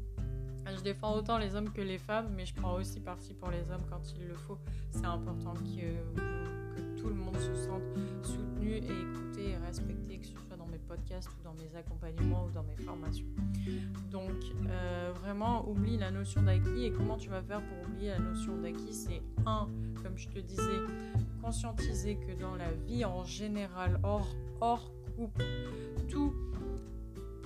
Je 0.77 0.83
défends 0.83 1.15
autant 1.17 1.39
les 1.39 1.55
hommes 1.55 1.73
que 1.73 1.81
les 1.81 1.99
femmes, 1.99 2.33
mais 2.35 2.45
je 2.45 2.55
prends 2.55 2.75
aussi 2.75 3.01
parti 3.01 3.35
pour 3.35 3.51
les 3.51 3.71
hommes 3.71 3.85
quand 3.89 4.03
il 4.17 4.27
le 4.27 4.35
faut. 4.35 4.59
C'est 4.91 5.07
important 5.07 5.55
que, 5.55 7.01
tout 7.01 7.09
le 7.09 7.15
monde 7.15 7.37
se 7.37 7.55
sente 7.55 7.83
soutenu 8.23 8.73
et 8.73 8.79
écouté 8.79 9.51
et 9.51 9.57
respecté, 9.57 10.19
que 10.19 10.27
ou 10.97 11.43
dans 11.45 11.55
mes 11.55 11.77
accompagnements 11.77 12.47
ou 12.47 12.51
dans 12.51 12.63
mes 12.63 12.77
formations. 12.77 13.27
Donc 14.11 14.31
euh, 14.69 15.13
vraiment, 15.15 15.69
oublie 15.69 15.97
la 15.97 16.11
notion 16.11 16.43
d'acquis 16.43 16.85
et 16.85 16.93
comment 16.93 17.17
tu 17.17 17.29
vas 17.29 17.43
faire 17.43 17.61
pour 17.63 17.89
oublier 17.89 18.11
la 18.11 18.19
notion 18.19 18.57
d'acquis 18.57 18.93
C'est 18.93 19.23
un, 19.47 19.69
comme 20.03 20.17
je 20.17 20.29
te 20.29 20.39
disais, 20.39 20.63
conscientiser 21.43 22.17
que 22.17 22.33
dans 22.41 22.57
la 22.57 22.71
vie 22.73 23.05
en 23.05 23.25
général, 23.25 24.01
hors, 24.03 24.29
hors 24.61 24.91
couple, 25.17 25.45
tout 26.09 26.35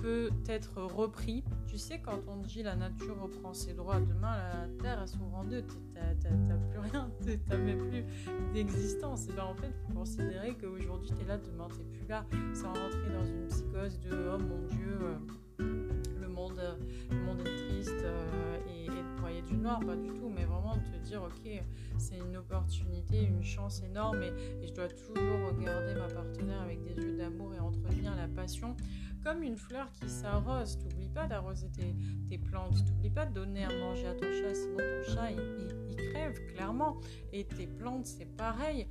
peut 0.01 0.31
être 0.49 0.83
repris. 0.83 1.45
Tu 1.67 1.79
sais, 1.79 2.01
quand 2.01 2.21
on 2.27 2.37
dit 2.37 2.63
la 2.63 2.77
nature 2.77 3.21
reprend 3.21 3.53
ses 3.53 3.75
droits, 3.75 4.01
demain 4.01 4.37
la 4.37 4.69
terre 4.83 4.99
elle 5.03 5.09
s'ouvre 5.09 5.35
en 5.35 5.45
deux, 5.45 5.63
t'as 5.95 6.57
plus 6.71 6.79
rien, 6.79 7.11
même 7.51 7.89
plus 7.89 8.05
d'existence. 8.53 9.29
Et 9.29 9.33
ben 9.33 9.45
en 9.45 9.55
fait, 9.55 9.69
il 9.69 9.89
faut 9.89 9.99
considérer 9.99 10.57
qu'aujourd'hui 10.57 11.11
t'es 11.19 11.25
là, 11.25 11.39
demain 11.39 11.69
t'es 11.69 11.85
plus 11.85 12.07
là, 12.09 12.25
sans 12.55 12.69
rentrer 12.69 13.13
dans 13.13 13.25
une 13.25 13.47
psychose 13.47 14.01
de 14.01 14.31
oh 14.35 14.39
mon 14.39 14.67
dieu, 14.69 14.99
euh, 15.03 15.89
le 16.21 16.29
monde, 16.29 16.61
le 17.11 17.19
monde 17.19 17.41
est 17.41 17.69
triste 17.69 18.03
euh, 18.03 18.59
et, 18.69 18.85
et 18.85 18.89
de 18.89 19.21
broyer 19.21 19.43
du 19.43 19.57
noir, 19.57 19.81
pas 19.81 19.97
du 19.97 20.09
tout, 20.09 20.29
mais 20.29 20.45
vraiment 20.45 20.77
de 20.77 20.99
te 20.99 21.05
dire 21.05 21.23
ok, 21.23 21.63
c'est 21.99 22.19
une 22.19 22.37
opportunité, 22.37 23.23
une 23.23 23.43
chance 23.43 23.83
énorme. 23.83 24.23
Et, 24.23 24.67
je 24.67 24.73
dois 24.73 24.89
toujours 24.89 25.49
regarder 25.57 25.95
ma 25.95 26.09
partenaire 26.09 26.63
avec 26.63 26.83
des 26.83 26.95
yeux 27.03 27.17
d'amour 27.17 27.55
et 27.55 27.59
entretenir 27.59 28.15
la 28.17 28.29
passion 28.29 28.77
comme 29.23 29.43
une 29.43 29.57
fleur 29.57 29.91
qui 29.93 30.09
s'arrose. 30.09 30.79
T'oublies 30.79 31.09
pas 31.09 31.27
d'arroser 31.27 31.69
tes, 31.71 31.95
tes, 32.29 32.39
plantes, 32.39 32.85
t'oublies 32.85 33.11
pas 33.11 33.27
de 33.27 33.35
donner 33.35 33.65
à 33.65 33.69
manger 33.69 34.07
à 34.07 34.15
ton 34.15 34.31
chat, 34.33 34.55
sinon 34.55 34.77
ton 34.77 35.15
chat 35.15 35.31
il, 35.31 35.97
crève 36.13 36.47
clairement. 36.53 36.97
Et 37.33 37.45
tes 37.45 37.67
plantes 37.67 38.07
c'est 38.07 38.37
pareil. 38.37 38.87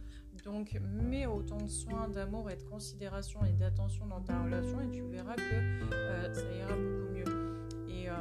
Donc 0.46 0.80
mets 0.82 1.26
autant 1.26 1.58
de 1.58 1.68
soins, 1.68 2.08
d'amour 2.08 2.50
et 2.50 2.56
de 2.56 2.64
considération 2.64 3.44
et 3.44 3.54
d'attention 3.54 4.06
dans 4.06 4.22
ta 4.22 4.42
relation 4.42 4.80
et 4.80 4.90
tu 4.90 5.02
verras 5.02 5.36
que 5.36 5.94
euh, 5.94 6.34
ça 6.34 6.54
ira 6.54 6.76
beaucoup 6.76 7.14
mieux. 7.14 7.60
Et 7.90 8.10
euh, 8.10 8.14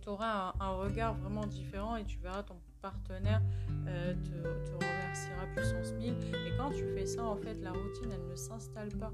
tu 0.00 0.08
auras 0.08 0.54
un, 0.60 0.70
regard 0.70 1.14
vraiment 1.14 1.46
différent 1.46 1.96
et 1.96 2.04
tu 2.04 2.18
verras 2.18 2.42
ton 2.42 2.56
partenaire 2.80 3.42
euh, 3.86 4.14
te, 4.14 4.72
remerciera 4.72 5.46
puissance 5.54 5.92
1000. 5.94 6.14
Et 6.46 6.56
quand 6.56 6.70
tu 6.70 6.84
fais 6.94 7.06
ça, 7.06 7.24
en 7.24 7.36
fait, 7.36 7.54
la 7.62 7.72
routine, 7.72 8.10
elle 8.12 8.26
ne 8.28 8.36
s'installe 8.36 8.90
pas. 8.90 9.12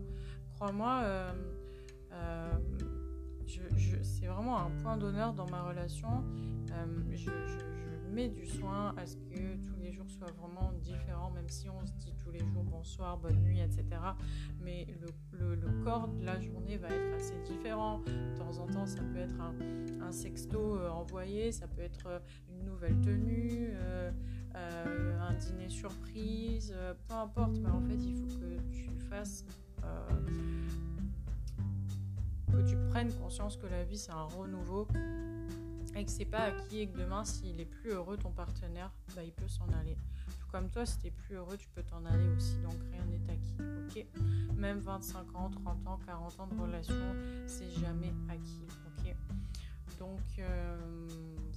Crois-moi, 0.59 1.03
euh, 1.05 1.33
euh, 2.13 2.53
c'est 4.03 4.27
vraiment 4.27 4.59
un 4.59 4.71
point 4.83 4.97
d'honneur 4.97 5.33
dans 5.33 5.49
ma 5.49 5.63
relation. 5.63 6.25
je, 7.13 7.31
mets 8.11 8.29
du 8.29 8.45
soin 8.47 8.95
à 8.97 9.07
ce 9.07 9.17
que 9.17 9.57
tous 9.63 9.77
les 9.79 9.93
jours 9.93 10.09
soient 10.09 10.33
vraiment 10.33 10.73
différents, 10.81 11.31
même 11.31 11.49
si 11.49 11.69
on 11.69 11.87
se 11.87 11.93
dit 11.93 12.13
tous 12.17 12.33
les 12.33 12.41
jours 12.41 12.65
bonsoir, 12.65 13.19
bonne 13.19 13.39
nuit, 13.43 13.61
etc. 13.61 13.85
Mais 14.61 14.87
le, 15.31 15.55
le, 15.55 15.85
corps 15.85 16.09
de 16.09 16.25
la 16.25 16.41
journée 16.41 16.79
va 16.79 16.89
être 16.89 17.15
assez 17.15 17.39
différent. 17.45 18.01
De 18.01 18.37
temps 18.37 18.59
en 18.59 18.67
temps, 18.67 18.87
ça 18.87 19.03
peut 19.03 19.19
être 19.19 19.37
un, 19.41 20.11
sexto 20.11 20.81
envoyé, 20.89 21.53
ça 21.53 21.69
peut 21.69 21.83
être 21.83 22.23
une 22.49 22.65
nouvelle 22.65 22.99
tenue, 23.03 23.71
euh, 23.75 24.11
euh, 24.55 25.21
un 25.21 25.35
dîner 25.35 25.69
surprise, 25.69 26.73
euh, 26.75 26.95
peu 27.07 27.15
importe, 27.15 27.59
mais 27.59 27.69
en 27.69 27.83
fait 27.83 27.97
il 27.97 28.15
faut 28.15 28.39
que 28.39 28.59
tu 28.73 28.91
fasses, 29.11 29.45
que 32.51 32.69
tu 32.69 32.77
prennes 32.91 33.13
conscience 33.15 33.57
que 33.57 33.67
la 33.67 33.85
vie 33.85 33.99
c'est 33.99 34.13
un 34.13 34.25
renouveau 34.25 34.89
et 35.95 36.05
que 36.05 36.11
c'est 36.11 36.25
pas 36.25 36.45
acquis 36.45 36.81
et 36.81 36.89
que 36.89 36.99
demain 36.99 37.25
s'il 37.25 37.61
est 37.61 37.65
plus 37.65 37.91
heureux 37.91 38.17
ton 38.17 38.31
partenaire, 38.31 38.93
bah, 39.17 39.23
il 39.25 39.33
peut 39.33 39.49
s'en 39.49 39.67
aller. 39.81 39.97
Tout 40.41 40.47
comme 40.53 40.71
toi, 40.71 40.87
si 40.87 40.99
tu 40.99 41.07
es 41.09 41.11
plus 41.11 41.35
heureux, 41.37 41.57
tu 41.57 41.69
peux 41.69 41.83
t'en 41.83 42.05
aller 42.05 42.29
aussi, 42.37 42.57
donc 42.59 42.75
rien 42.93 43.05
n'est 43.07 43.33
acquis, 43.33 43.57
ok? 43.87 44.07
Même 44.57 44.79
25 44.79 45.35
ans, 45.35 45.51
30 45.51 45.87
ans, 45.87 45.99
40 46.07 46.41
ans 46.41 46.47
de 46.47 46.61
relation, 46.61 46.95
c'est 47.47 47.71
jamais 47.71 48.13
acquis, 48.29 48.67
ok? 48.87 49.15
Donc 49.99 50.21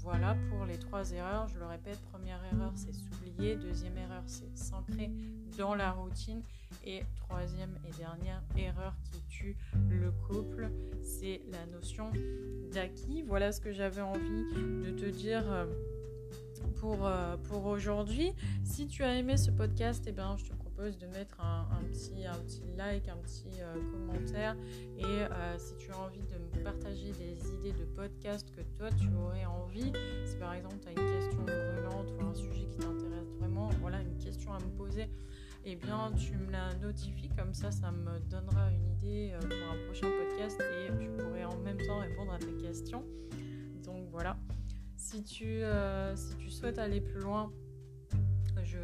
voilà 0.03 0.35
pour 0.49 0.65
les 0.65 0.77
trois 0.77 1.11
erreurs. 1.11 1.47
Je 1.47 1.59
le 1.59 1.65
répète, 1.65 1.99
première 2.11 2.43
erreur, 2.53 2.71
c'est 2.75 2.93
s'oublier. 2.93 3.55
Deuxième 3.55 3.97
erreur, 3.97 4.23
c'est 4.25 4.55
s'ancrer 4.57 5.11
dans 5.57 5.75
la 5.75 5.91
routine. 5.91 6.41
Et 6.85 7.03
troisième 7.27 7.75
et 7.87 7.97
dernière 7.97 8.41
erreur 8.55 8.95
qui 9.11 9.21
tue 9.29 9.57
le 9.89 10.11
couple, 10.27 10.69
c'est 11.03 11.41
la 11.51 11.65
notion 11.67 12.11
d'acquis. 12.73 13.21
Voilà 13.23 13.51
ce 13.51 13.61
que 13.61 13.71
j'avais 13.71 14.01
envie 14.01 14.45
de 14.55 14.91
te 14.91 15.05
dire 15.05 15.43
euh, 15.51 15.65
pour, 16.79 17.05
euh, 17.05 17.37
pour 17.49 17.65
aujourd'hui. 17.65 18.33
Si 18.63 18.87
tu 18.87 19.03
as 19.03 19.15
aimé 19.15 19.37
ce 19.37 19.51
podcast, 19.51 20.03
eh 20.07 20.11
bien, 20.11 20.35
je 20.37 20.45
te 20.45 20.53
de 20.89 21.05
mettre 21.07 21.39
un, 21.39 21.83
petit, 21.91 22.25
un 22.25 22.39
petit 22.39 22.63
like, 22.75 23.07
un 23.07 23.17
petit 23.17 23.61
euh, 23.61 23.75
commentaire. 23.91 24.55
Et 24.97 25.05
euh, 25.05 25.57
si 25.59 25.75
tu 25.77 25.91
as 25.91 25.99
envie 25.99 26.23
de 26.23 26.57
me 26.57 26.63
partager 26.63 27.11
des 27.11 27.37
idées 27.53 27.73
de 27.73 27.85
podcast 27.85 28.49
que 28.55 28.61
toi 28.77 28.89
tu 28.91 29.07
aurais 29.13 29.45
envie, 29.45 29.91
si 30.25 30.37
par 30.37 30.55
exemple 30.55 30.77
tu 30.81 30.87
as 30.87 30.91
une 30.91 31.19
question 31.19 31.43
brûlante 31.43 32.11
ou 32.17 32.25
un 32.25 32.33
sujet 32.33 32.65
qui 32.65 32.77
t'intéresse 32.77 33.29
vraiment, 33.39 33.69
voilà 33.79 34.01
une 34.01 34.17
question 34.17 34.53
à 34.53 34.59
me 34.59 34.71
poser, 34.75 35.03
et 35.03 35.73
eh 35.73 35.75
bien 35.75 36.11
tu 36.17 36.35
me 36.35 36.51
la 36.51 36.73
notifies 36.75 37.29
comme 37.29 37.53
ça, 37.53 37.69
ça 37.69 37.91
me 37.91 38.19
donnera 38.19 38.71
une 38.71 38.87
idée 38.87 39.33
euh, 39.33 39.39
pour 39.39 39.71
un 39.71 39.85
prochain 39.85 40.07
podcast 40.09 40.59
et 40.59 40.87
je 40.99 41.09
pourrai 41.11 41.45
en 41.45 41.57
même 41.57 41.77
temps 41.77 41.99
répondre 41.99 42.33
à 42.33 42.39
tes 42.39 42.55
questions. 42.55 43.03
Donc 43.83 44.07
voilà. 44.09 44.35
Si 44.97 45.23
tu, 45.23 45.61
si 46.15 46.35
tu 46.37 46.49
souhaites 46.49 46.77
aller 46.77 47.01
plus 47.01 47.19
loin, 47.19 47.51
je, 48.63 48.77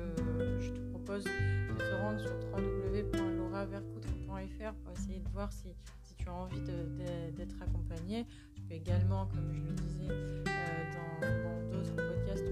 de 1.15 1.77
te 1.77 1.95
rendre 2.01 2.19
sur 2.19 2.33
www.lauravercoutre.fr 2.51 4.73
pour 4.83 4.91
essayer 4.93 5.19
de 5.19 5.29
voir 5.29 5.53
si, 5.53 5.69
si 6.03 6.15
tu 6.15 6.27
as 6.27 6.33
envie 6.33 6.59
d'être 6.61 7.55
accompagné. 7.61 8.27
Tu 8.53 8.61
peux 8.61 8.75
également, 8.75 9.27
comme 9.27 9.53
je 9.53 9.61
le 9.61 9.71
disais 9.73 10.09
euh, 10.09 10.43
dans 10.93 11.21
d'autres 11.71 11.95
podcasts, 11.95 12.43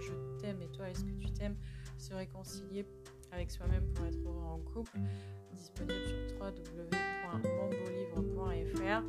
je 0.00 0.12
t'aime 0.40 0.62
et 0.62 0.68
toi 0.68 0.88
est-ce 0.88 1.04
que 1.04 1.12
tu 1.12 1.30
t'aimes, 1.32 1.56
se 1.98 2.14
réconcilier 2.14 2.86
avec 3.32 3.50
soi-même 3.50 3.84
pour 3.94 4.06
être 4.06 4.18
heureux 4.24 4.44
en 4.44 4.58
couple, 4.58 4.98
disponible 5.56 6.06
sur 6.06 6.16
www.mambolivre.fr. 6.40 9.02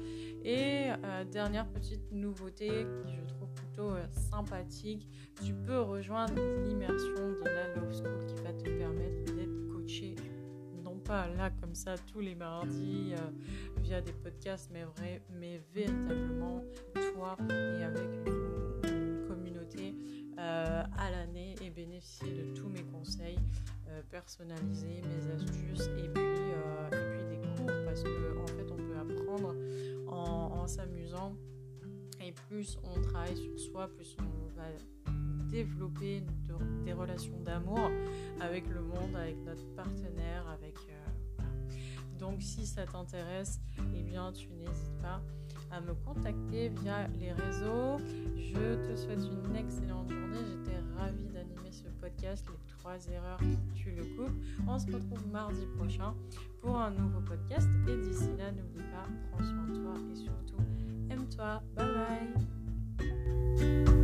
Et 0.43 0.89
euh, 1.03 1.23
dernière 1.25 1.67
petite 1.67 2.11
nouveauté 2.11 2.67
qui 2.67 3.15
je 3.15 3.21
trouve 3.27 3.49
plutôt 3.53 3.91
euh, 3.91 4.07
sympathique, 4.31 5.07
tu 5.43 5.53
peux 5.53 5.81
rejoindre 5.81 6.33
l'immersion 6.63 7.29
de 7.43 7.43
la 7.43 7.75
Love 7.75 7.93
School 7.93 8.25
qui 8.27 8.35
va 8.43 8.53
te 8.53 8.63
permettre 8.63 9.35
d'être 9.35 9.67
coaché 9.67 10.15
non 10.83 10.97
pas 10.99 11.27
là 11.27 11.49
comme 11.49 11.75
ça 11.75 11.97
tous 11.97 12.21
les 12.21 12.33
mardis 12.33 13.13
euh, 13.13 13.17
via 13.81 14.01
des 14.01 14.13
podcasts, 14.13 14.69
mais 14.71 14.83
vrai, 14.83 15.21
mais 15.37 15.61
véritablement 15.73 16.63
toi 17.13 17.35
et 17.49 17.83
avec 17.83 18.07
une, 18.25 19.25
communauté 19.27 19.97
à 20.37 21.11
l'année 21.11 21.55
et 21.61 21.69
bénéficier 21.69 22.31
de 22.31 22.53
tous 22.55 22.69
mes 22.69 22.83
conseils 22.83 23.37
personnalisés, 24.09 25.01
mes 25.01 25.27
astuces 25.33 25.89
et 25.97 26.07
parce 27.97 28.03
qu'en 28.03 28.43
en 28.43 28.47
fait 28.47 28.71
on 28.71 28.75
peut 28.75 28.97
apprendre 28.97 29.55
en, 30.07 30.67
s'amusant. 30.67 31.35
Et 32.19 32.31
plus 32.31 32.77
on 32.83 33.01
travaille 33.01 33.37
sur 33.37 33.57
soi, 33.57 33.87
plus 33.87 34.15
on 34.19 34.55
va 34.55 34.65
développer 35.49 36.23
des 36.83 36.93
relations 36.93 37.39
d'amour 37.39 37.89
avec 38.41 38.67
le 38.67 38.81
monde, 38.81 39.15
avec 39.15 39.37
notre 39.45 39.65
partenaire, 39.75 40.45
euh, 40.61 41.07
donc 42.19 42.41
si 42.41 42.65
ça 42.65 42.85
t'intéresse, 42.85 43.61
eh 43.95 44.03
bien 44.03 44.33
tu 44.33 44.49
n'hésites 44.49 44.97
pas 45.01 45.21
à 45.71 45.81
me 45.81 45.93
contacter 46.05 46.69
via 46.69 47.07
les 47.19 47.31
réseaux. 47.31 47.97
Je 48.35 48.75
te 48.87 48.95
souhaite 48.95 49.19
une 49.19 49.55
excellente 49.55 50.09
journée. 50.09 50.39
J'étais 50.49 50.77
ravie 50.97 51.27
d'animer 51.33 51.71
ce 51.71 51.87
podcast, 52.01 52.45
les 52.49 52.73
trois 52.77 52.97
erreurs 53.11 53.39
qui 53.39 53.73
tuent 53.73 53.95
le 53.95 54.03
couple. 54.15 54.37
On 54.67 54.77
se 54.77 54.87
retrouve 54.87 55.27
mardi 55.31 55.65
prochain 55.77 56.13
pour 56.61 56.77
un 56.77 56.91
nouveau 56.91 57.21
podcast. 57.21 57.69
Et 57.87 57.97
d'ici 57.97 58.29
là, 58.37 58.51
n'oublie 58.51 58.83
pas, 58.91 59.07
prends 59.31 59.43
soin 59.43 59.67
de 59.67 59.75
toi 59.75 59.93
et 60.11 60.15
surtout, 60.15 60.63
aime-toi. 61.09 61.61
Bye 61.75 61.87
bye 63.57 63.96